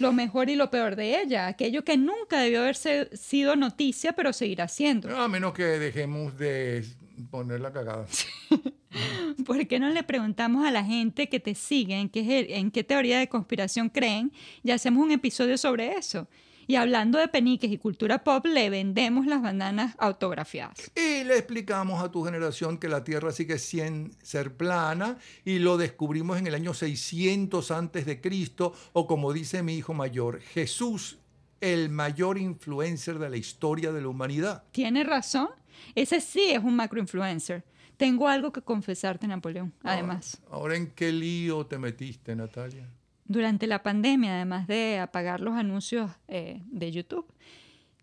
Lo 0.00 0.12
mejor 0.12 0.50
y 0.50 0.54
lo 0.54 0.70
peor 0.70 0.96
de 0.96 1.20
ella, 1.20 1.46
aquello 1.46 1.82
que 1.82 1.96
nunca 1.96 2.40
debió 2.40 2.60
haberse 2.60 3.14
sido 3.16 3.56
noticia, 3.56 4.12
pero 4.12 4.32
seguirá 4.34 4.68
siendo. 4.68 5.14
A 5.18 5.28
menos 5.28 5.54
que 5.54 5.62
dejemos 5.64 6.36
de 6.38 6.84
poner 7.30 7.60
la 7.60 7.72
cagada. 7.72 8.06
¿Por 9.46 9.66
qué 9.66 9.78
no 9.78 9.90
le 9.90 10.02
preguntamos 10.02 10.66
a 10.66 10.70
la 10.70 10.84
gente 10.84 11.28
que 11.28 11.40
te 11.40 11.54
sigue 11.54 11.98
en 11.98 12.08
qué, 12.08 12.46
en 12.56 12.70
qué 12.70 12.84
teoría 12.84 13.18
de 13.18 13.28
conspiración 13.28 13.88
creen 13.88 14.32
y 14.62 14.70
hacemos 14.70 15.04
un 15.04 15.12
episodio 15.12 15.58
sobre 15.58 15.92
eso? 15.92 16.28
Y 16.70 16.76
hablando 16.76 17.18
de 17.18 17.28
peniques 17.28 17.72
y 17.72 17.78
cultura 17.78 18.22
pop, 18.22 18.44
le 18.44 18.68
vendemos 18.68 19.24
las 19.24 19.40
bananas 19.40 19.94
autografiadas. 19.98 20.90
Y 20.94 21.24
le 21.24 21.38
explicamos 21.38 22.04
a 22.04 22.10
tu 22.10 22.22
generación 22.22 22.76
que 22.76 22.90
la 22.90 23.04
Tierra 23.04 23.32
sigue 23.32 23.58
sin 23.58 24.12
ser 24.22 24.54
plana 24.54 25.16
y 25.46 25.60
lo 25.60 25.78
descubrimos 25.78 26.36
en 26.36 26.46
el 26.46 26.54
año 26.54 26.74
600 26.74 27.70
antes 27.70 28.04
de 28.04 28.20
Cristo 28.20 28.74
o 28.92 29.06
como 29.06 29.32
dice 29.32 29.62
mi 29.62 29.76
hijo 29.76 29.94
mayor, 29.94 30.42
Jesús, 30.42 31.16
el 31.62 31.88
mayor 31.88 32.36
influencer 32.36 33.18
de 33.18 33.30
la 33.30 33.38
historia 33.38 33.90
de 33.90 34.02
la 34.02 34.08
humanidad. 34.08 34.64
¿Tiene 34.70 35.04
razón? 35.04 35.48
Ese 35.94 36.20
sí 36.20 36.50
es 36.50 36.62
un 36.62 36.76
macroinfluencer. 36.76 37.64
Tengo 37.98 38.28
algo 38.28 38.52
que 38.52 38.62
confesarte, 38.62 39.26
Napoleón, 39.26 39.74
además. 39.82 40.40
Ahora 40.50 40.76
en 40.76 40.86
qué 40.92 41.10
lío 41.12 41.66
te 41.66 41.78
metiste, 41.78 42.34
Natalia? 42.36 42.88
Durante 43.24 43.66
la 43.66 43.82
pandemia, 43.82 44.36
además 44.36 44.68
de 44.68 45.00
apagar 45.00 45.40
los 45.40 45.54
anuncios 45.54 46.10
eh, 46.28 46.62
de 46.66 46.92
YouTube, 46.92 47.26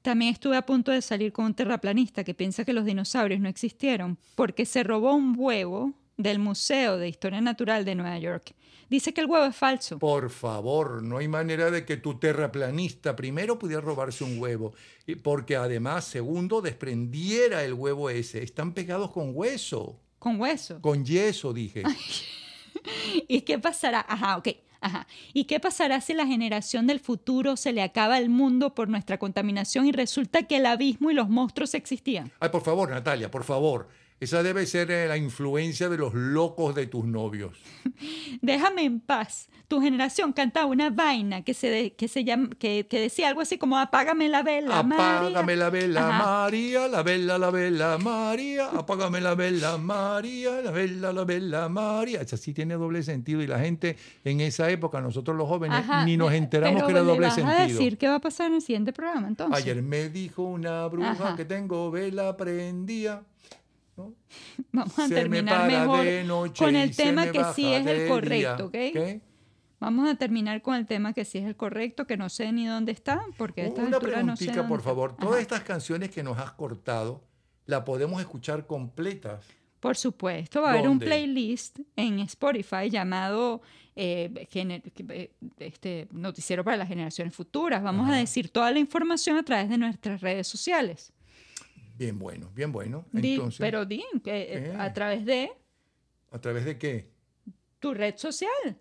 también 0.01 0.33
estuve 0.33 0.57
a 0.57 0.65
punto 0.65 0.91
de 0.91 1.01
salir 1.01 1.31
con 1.31 1.45
un 1.45 1.53
terraplanista 1.53 2.25
que 2.25 2.33
piensa 2.33 2.65
que 2.65 2.73
los 2.73 2.83
dinosaurios 2.83 3.39
no 3.39 3.47
existieron 3.47 4.19
porque 4.35 4.65
se 4.65 4.83
robó 4.83 5.15
un 5.15 5.33
huevo 5.35 5.93
del 6.17 6.39
Museo 6.39 6.97
de 6.97 7.07
Historia 7.09 7.41
Natural 7.41 7.83
de 7.85 7.95
Nueva 7.95 8.17
York. 8.19 8.53
Dice 8.89 9.13
que 9.13 9.21
el 9.21 9.27
huevo 9.27 9.45
es 9.45 9.55
falso. 9.55 9.97
Por 9.97 10.29
favor, 10.29 11.01
no 11.01 11.17
hay 11.17 11.27
manera 11.27 11.71
de 11.71 11.85
que 11.85 11.97
tu 11.97 12.19
terraplanista 12.19 13.15
primero 13.15 13.57
pudiera 13.57 13.81
robarse 13.81 14.23
un 14.23 14.39
huevo, 14.39 14.73
porque 15.23 15.55
además, 15.55 16.05
segundo, 16.05 16.61
desprendiera 16.61 17.63
el 17.63 17.73
huevo 17.73 18.09
ese. 18.11 18.43
Están 18.43 18.73
pegados 18.73 19.11
con 19.11 19.31
hueso, 19.33 19.99
Con 20.19 20.39
hueso. 20.39 20.79
con 20.81 21.03
yeso, 21.03 21.51
dije. 21.51 21.83
¿Y 23.27 23.41
qué 23.41 23.57
pasará? 23.59 24.05
Ajá, 24.07 24.37
ok. 24.37 24.49
Ajá. 24.81 25.07
¿Y 25.33 25.45
qué 25.45 25.59
pasará 25.59 25.99
si 25.99 26.13
la 26.13 26.27
generación 26.27 26.85
del 26.85 26.99
futuro 26.99 27.57
se 27.57 27.73
le 27.73 27.81
acaba 27.81 28.19
el 28.19 28.29
mundo 28.29 28.75
por 28.75 28.87
nuestra 28.87 29.17
contaminación 29.17 29.87
y 29.87 29.91
resulta 29.91 30.43
que 30.43 30.57
el 30.57 30.67
abismo 30.67 31.09
y 31.09 31.15
los 31.15 31.27
monstruos 31.27 31.73
existían? 31.73 32.31
Ay, 32.39 32.49
por 32.49 32.61
favor, 32.61 32.89
Natalia, 32.91 33.31
por 33.31 33.43
favor. 33.43 33.87
Esa 34.19 34.41
debe 34.43 34.65
ser 34.65 34.89
eh, 34.91 35.07
la 35.07 35.17
influencia 35.17 35.89
de 35.89 35.97
los 35.97 36.13
locos 36.13 36.73
de 36.73 36.87
tus 36.87 37.05
novios. 37.05 37.57
Déjame 38.41 38.83
en 38.85 38.99
paz. 39.01 39.49
Tu 39.67 39.81
generación 39.81 40.31
cantaba 40.31 40.67
una 40.67 40.89
vaina 40.91 41.43
que 41.43 41.53
se, 41.53 41.67
de- 41.69 41.93
que 41.95 42.07
se 42.07 42.23
llama, 42.23 42.49
que, 42.59 42.85
que 42.87 42.99
decía 42.99 43.27
algo 43.27 43.41
así 43.41 43.57
como 43.57 43.77
apágame 43.79 44.29
la 44.29 44.41
vela, 44.43 44.83
María". 44.83 45.17
Apágame 45.19 45.55
la 45.55 45.69
vela, 45.69 46.07
Ajá. 46.09 46.23
María, 46.43 46.87
la 46.87 47.03
vela, 47.03 47.37
la 47.39 47.49
vela, 47.51 47.97
María, 47.97 48.67
apágame 48.67 49.19
la 49.21 49.33
vela, 49.35 49.77
María, 49.77 50.61
la 50.61 50.71
vela, 50.71 51.11
la 51.11 51.23
vela, 51.25 51.67
María. 51.67 52.21
Esa 52.21 52.37
sí 52.37 52.53
tiene 52.53 52.75
doble 52.75 53.01
sentido 53.03 53.41
y 53.41 53.47
la 53.47 53.59
gente 53.59 53.97
en 54.23 54.39
esa 54.39 54.69
época, 54.69 55.01
nosotros 55.01 55.35
los 55.35 55.47
jóvenes, 55.47 55.79
Ajá, 55.79 56.05
ni 56.05 56.15
nos 56.15 56.31
enteramos 56.31 56.75
pero 56.83 56.87
que 56.87 56.91
era 56.93 57.01
¿le 57.01 57.07
doble 57.07 57.25
vas 57.27 57.35
sentido. 57.35 57.57
a 57.57 57.67
decir 57.67 57.97
qué 57.97 58.07
va 58.07 58.15
a 58.15 58.21
pasar 58.21 58.47
en 58.47 58.53
el 58.55 58.61
siguiente 58.61 58.93
programa 58.93 59.27
entonces? 59.27 59.57
Ayer 59.61 59.81
me 59.81 60.09
dijo 60.09 60.43
una 60.43 60.85
bruja 60.87 61.11
Ajá. 61.11 61.35
que 61.35 61.43
tengo 61.43 61.89
vela 61.91 62.37
prendida. 62.37 63.23
Vamos 64.71 64.99
a 64.99 65.07
se 65.07 65.15
terminar 65.15 65.67
mejor 65.67 66.05
noche 66.25 66.63
con 66.63 66.75
el 66.75 66.95
tema 66.95 67.31
que 67.31 67.43
sí 67.55 67.73
es 67.73 67.85
el 67.85 67.99
día. 67.99 68.07
correcto, 68.07 68.65
¿ok? 68.65 69.21
Vamos 69.79 70.09
a 70.09 70.15
terminar 70.15 70.61
con 70.61 70.75
el 70.75 70.85
tema 70.85 71.13
que 71.13 71.25
sí 71.25 71.37
es 71.37 71.45
el 71.45 71.55
correcto, 71.55 72.07
que 72.07 72.17
no 72.17 72.29
sé 72.29 72.51
ni 72.51 72.65
dónde 72.65 72.91
está, 72.91 73.21
porque 73.37 73.61
a 73.61 73.65
esta 73.67 73.81
Una 73.81 73.91
no 73.91 73.99
sé 73.99 74.07
preguntita, 74.07 74.53
dónde 74.53 74.69
por 74.69 74.81
favor. 74.81 75.15
Todas 75.15 75.41
estas 75.41 75.61
canciones 75.61 76.09
que 76.11 76.23
nos 76.23 76.37
has 76.37 76.51
cortado, 76.51 77.23
¿la 77.65 77.83
podemos 77.83 78.21
escuchar 78.21 78.65
completas? 78.65 79.45
Por 79.79 79.97
supuesto, 79.97 80.61
va 80.61 80.69
a 80.69 80.73
haber 80.73 80.89
un 80.89 80.97
playlist 80.97 81.79
en 81.95 82.19
Spotify 82.21 82.89
llamado 82.89 83.61
eh, 83.95 84.47
eh, 84.51 85.31
este, 85.59 86.07
Noticiero 86.11 86.63
para 86.63 86.77
las 86.77 86.87
Generaciones 86.87 87.35
Futuras. 87.35 87.83
Vamos 87.83 88.09
a 88.09 88.15
decir 88.15 88.49
toda 88.49 88.71
la 88.71 88.79
información 88.79 89.37
a 89.37 89.43
través 89.43 89.69
de 89.69 89.77
nuestras 89.77 90.21
redes 90.21 90.47
sociales. 90.47 91.13
Bien 91.97 92.19
bueno, 92.19 92.51
bien 92.53 92.71
bueno. 92.71 93.05
Di- 93.11 93.35
Entonces, 93.35 93.59
pero 93.59 93.85
di, 93.85 94.03
que, 94.23 94.41
eh, 94.53 94.71
¿Qué? 94.71 94.77
a 94.77 94.91
través 94.93 95.25
de 95.25 95.51
¿a 96.31 96.39
través 96.39 96.65
de 96.65 96.77
qué? 96.77 97.09
tu 97.79 97.93
red 97.93 98.15
social. 98.17 98.77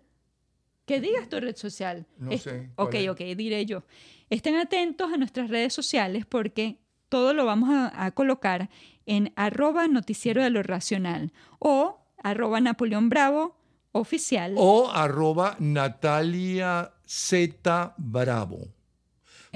Que 0.85 0.99
digas 1.01 1.29
tu 1.29 1.39
red 1.39 1.55
social. 1.55 2.05
No 2.17 2.31
Es- 2.31 2.43
sé, 2.43 2.69
¿cuál 2.75 2.87
Ok, 2.89 2.93
es? 2.95 3.09
ok, 3.09 3.19
diré 3.35 3.65
yo. 3.65 3.83
Estén 4.29 4.55
atentos 4.55 5.11
a 5.13 5.17
nuestras 5.17 5.49
redes 5.49 5.73
sociales 5.73 6.25
porque 6.25 6.79
todo 7.09 7.33
lo 7.33 7.45
vamos 7.45 7.69
a, 7.69 8.05
a 8.05 8.11
colocar 8.11 8.69
en 9.05 9.31
arroba 9.35 9.87
noticiero 9.87 10.43
de 10.43 10.49
lo 10.49 10.61
racional 10.63 11.31
o 11.59 11.99
arroba 12.23 12.59
Napoleón 12.61 13.09
Bravo 13.09 13.55
oficial. 13.93 14.55
O 14.57 14.89
arroba 14.91 15.55
Natalia 15.59 16.93
Z 17.05 17.93
Bravo. 17.97 18.67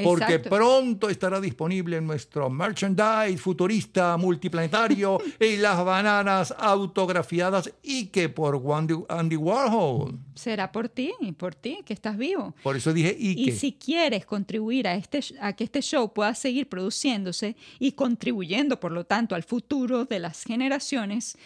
Porque 0.03 0.35
Exacto. 0.35 0.49
pronto 0.49 1.09
estará 1.09 1.41
disponible 1.41 1.99
nuestro 2.01 2.49
merchandise 2.49 3.37
futurista 3.37 4.17
multiplanetario 4.17 5.19
y 5.39 5.57
las 5.57 5.83
bananas 5.83 6.53
autografiadas 6.57 7.71
y 7.83 8.07
que 8.07 8.29
por 8.29 8.61
Andy 9.09 9.35
Warhol. 9.35 10.19
Será 10.35 10.71
por 10.71 10.89
ti, 10.89 11.11
por 11.37 11.55
ti, 11.55 11.79
que 11.85 11.93
estás 11.93 12.17
vivo. 12.17 12.55
Por 12.63 12.77
eso 12.77 12.93
dije 12.93 13.15
y, 13.17 13.49
Y 13.49 13.51
si 13.51 13.73
quieres 13.73 14.25
contribuir 14.25 14.87
a, 14.87 14.95
este, 14.95 15.21
a 15.41 15.53
que 15.53 15.63
este 15.63 15.81
show 15.81 16.13
pueda 16.13 16.33
seguir 16.35 16.69
produciéndose 16.69 17.55
y 17.79 17.93
contribuyendo, 17.93 18.79
por 18.79 18.91
lo 18.91 19.05
tanto, 19.05 19.35
al 19.35 19.43
futuro 19.43 20.05
de 20.05 20.19
las 20.19 20.43
generaciones, 20.43 21.37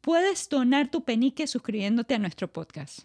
puedes 0.00 0.48
donar 0.48 0.90
tu 0.90 1.04
penique 1.04 1.46
suscribiéndote 1.46 2.14
a 2.14 2.18
nuestro 2.18 2.48
podcast. 2.48 3.00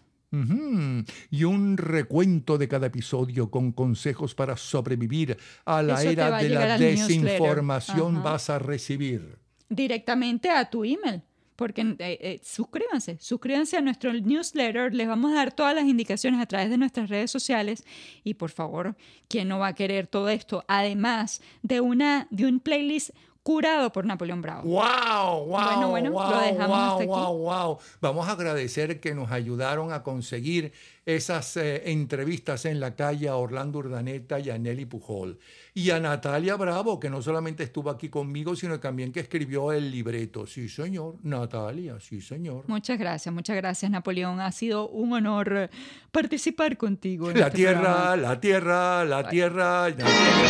Y 1.30 1.44
un 1.44 1.76
recuento 1.76 2.56
de 2.56 2.66
cada 2.66 2.86
episodio 2.86 3.50
con 3.50 3.72
consejos 3.72 4.34
para 4.34 4.56
sobrevivir 4.56 5.36
a 5.66 5.82
la 5.82 6.00
Eso 6.00 6.10
era 6.10 6.36
a 6.36 6.42
de 6.42 6.48
la 6.48 6.78
desinformación 6.78 8.16
Ajá. 8.16 8.24
vas 8.24 8.50
a 8.50 8.58
recibir. 8.58 9.38
Directamente 9.68 10.48
a 10.48 10.68
tu 10.70 10.84
email. 10.84 11.22
Porque 11.54 11.82
eh, 11.82 11.96
eh, 11.98 12.40
suscríbanse, 12.42 13.18
suscríbanse 13.20 13.76
a 13.76 13.82
nuestro 13.82 14.12
newsletter, 14.12 14.94
les 14.94 15.06
vamos 15.06 15.32
a 15.32 15.36
dar 15.36 15.52
todas 15.52 15.74
las 15.74 15.84
indicaciones 15.84 16.40
a 16.40 16.46
través 16.46 16.70
de 16.70 16.78
nuestras 16.78 17.10
redes 17.10 17.30
sociales 17.30 17.84
y 18.24 18.34
por 18.34 18.50
favor, 18.50 18.96
¿quién 19.28 19.48
no 19.48 19.58
va 19.58 19.68
a 19.68 19.74
querer 19.74 20.06
todo 20.06 20.30
esto? 20.30 20.64
Además 20.66 21.42
de, 21.62 21.80
una, 21.80 22.26
de 22.30 22.46
un 22.46 22.58
playlist 22.58 23.10
curado 23.42 23.90
por 23.92 24.04
Napoleón 24.06 24.40
Bravo. 24.42 24.62
¡Wow! 24.62 25.46
¡Wow! 25.46 25.46
Bueno, 25.48 25.88
bueno, 25.90 26.10
lo 26.10 26.14
wow, 26.16 26.40
dejamos 26.40 26.68
wow, 26.68 26.76
hasta 26.76 26.96
aquí. 27.02 27.06
wow, 27.06 27.36
wow. 27.38 27.78
Vamos 28.00 28.28
a 28.28 28.32
agradecer 28.32 29.00
que 29.00 29.14
nos 29.14 29.30
ayudaron 29.32 29.92
a 29.92 30.02
conseguir 30.02 30.72
esas 31.04 31.56
eh, 31.56 31.90
entrevistas 31.90 32.64
en 32.64 32.78
la 32.78 32.94
calle 32.94 33.28
a 33.28 33.34
Orlando 33.34 33.80
Urdaneta 33.80 34.38
y 34.38 34.50
a 34.50 34.58
Nelly 34.58 34.84
Pujol. 34.86 35.38
Y 35.74 35.90
a 35.90 35.98
Natalia 35.98 36.54
Bravo, 36.54 37.00
que 37.00 37.10
no 37.10 37.20
solamente 37.20 37.64
estuvo 37.64 37.90
aquí 37.90 38.08
conmigo, 38.08 38.54
sino 38.54 38.78
también 38.78 39.10
que 39.10 39.18
escribió 39.20 39.72
el 39.72 39.90
libreto. 39.90 40.46
Sí, 40.46 40.68
señor. 40.68 41.16
Natalia, 41.24 41.98
sí, 41.98 42.20
señor. 42.20 42.62
Muchas 42.68 42.96
gracias, 42.98 43.34
muchas 43.34 43.56
gracias 43.56 43.90
Napoleón. 43.90 44.38
Ha 44.40 44.52
sido 44.52 44.88
un 44.88 45.12
honor 45.14 45.68
participar 46.12 46.76
contigo. 46.76 47.30
en 47.30 47.40
La 47.40 47.46
este 47.46 47.56
tierra, 47.58 48.14
la 48.16 48.38
tierra, 48.40 49.04
la 49.04 49.28
tierra. 49.28 49.88
la 49.88 49.96
tierra. 49.96 50.10
Es, 50.44 50.46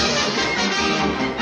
to- 1.39 1.42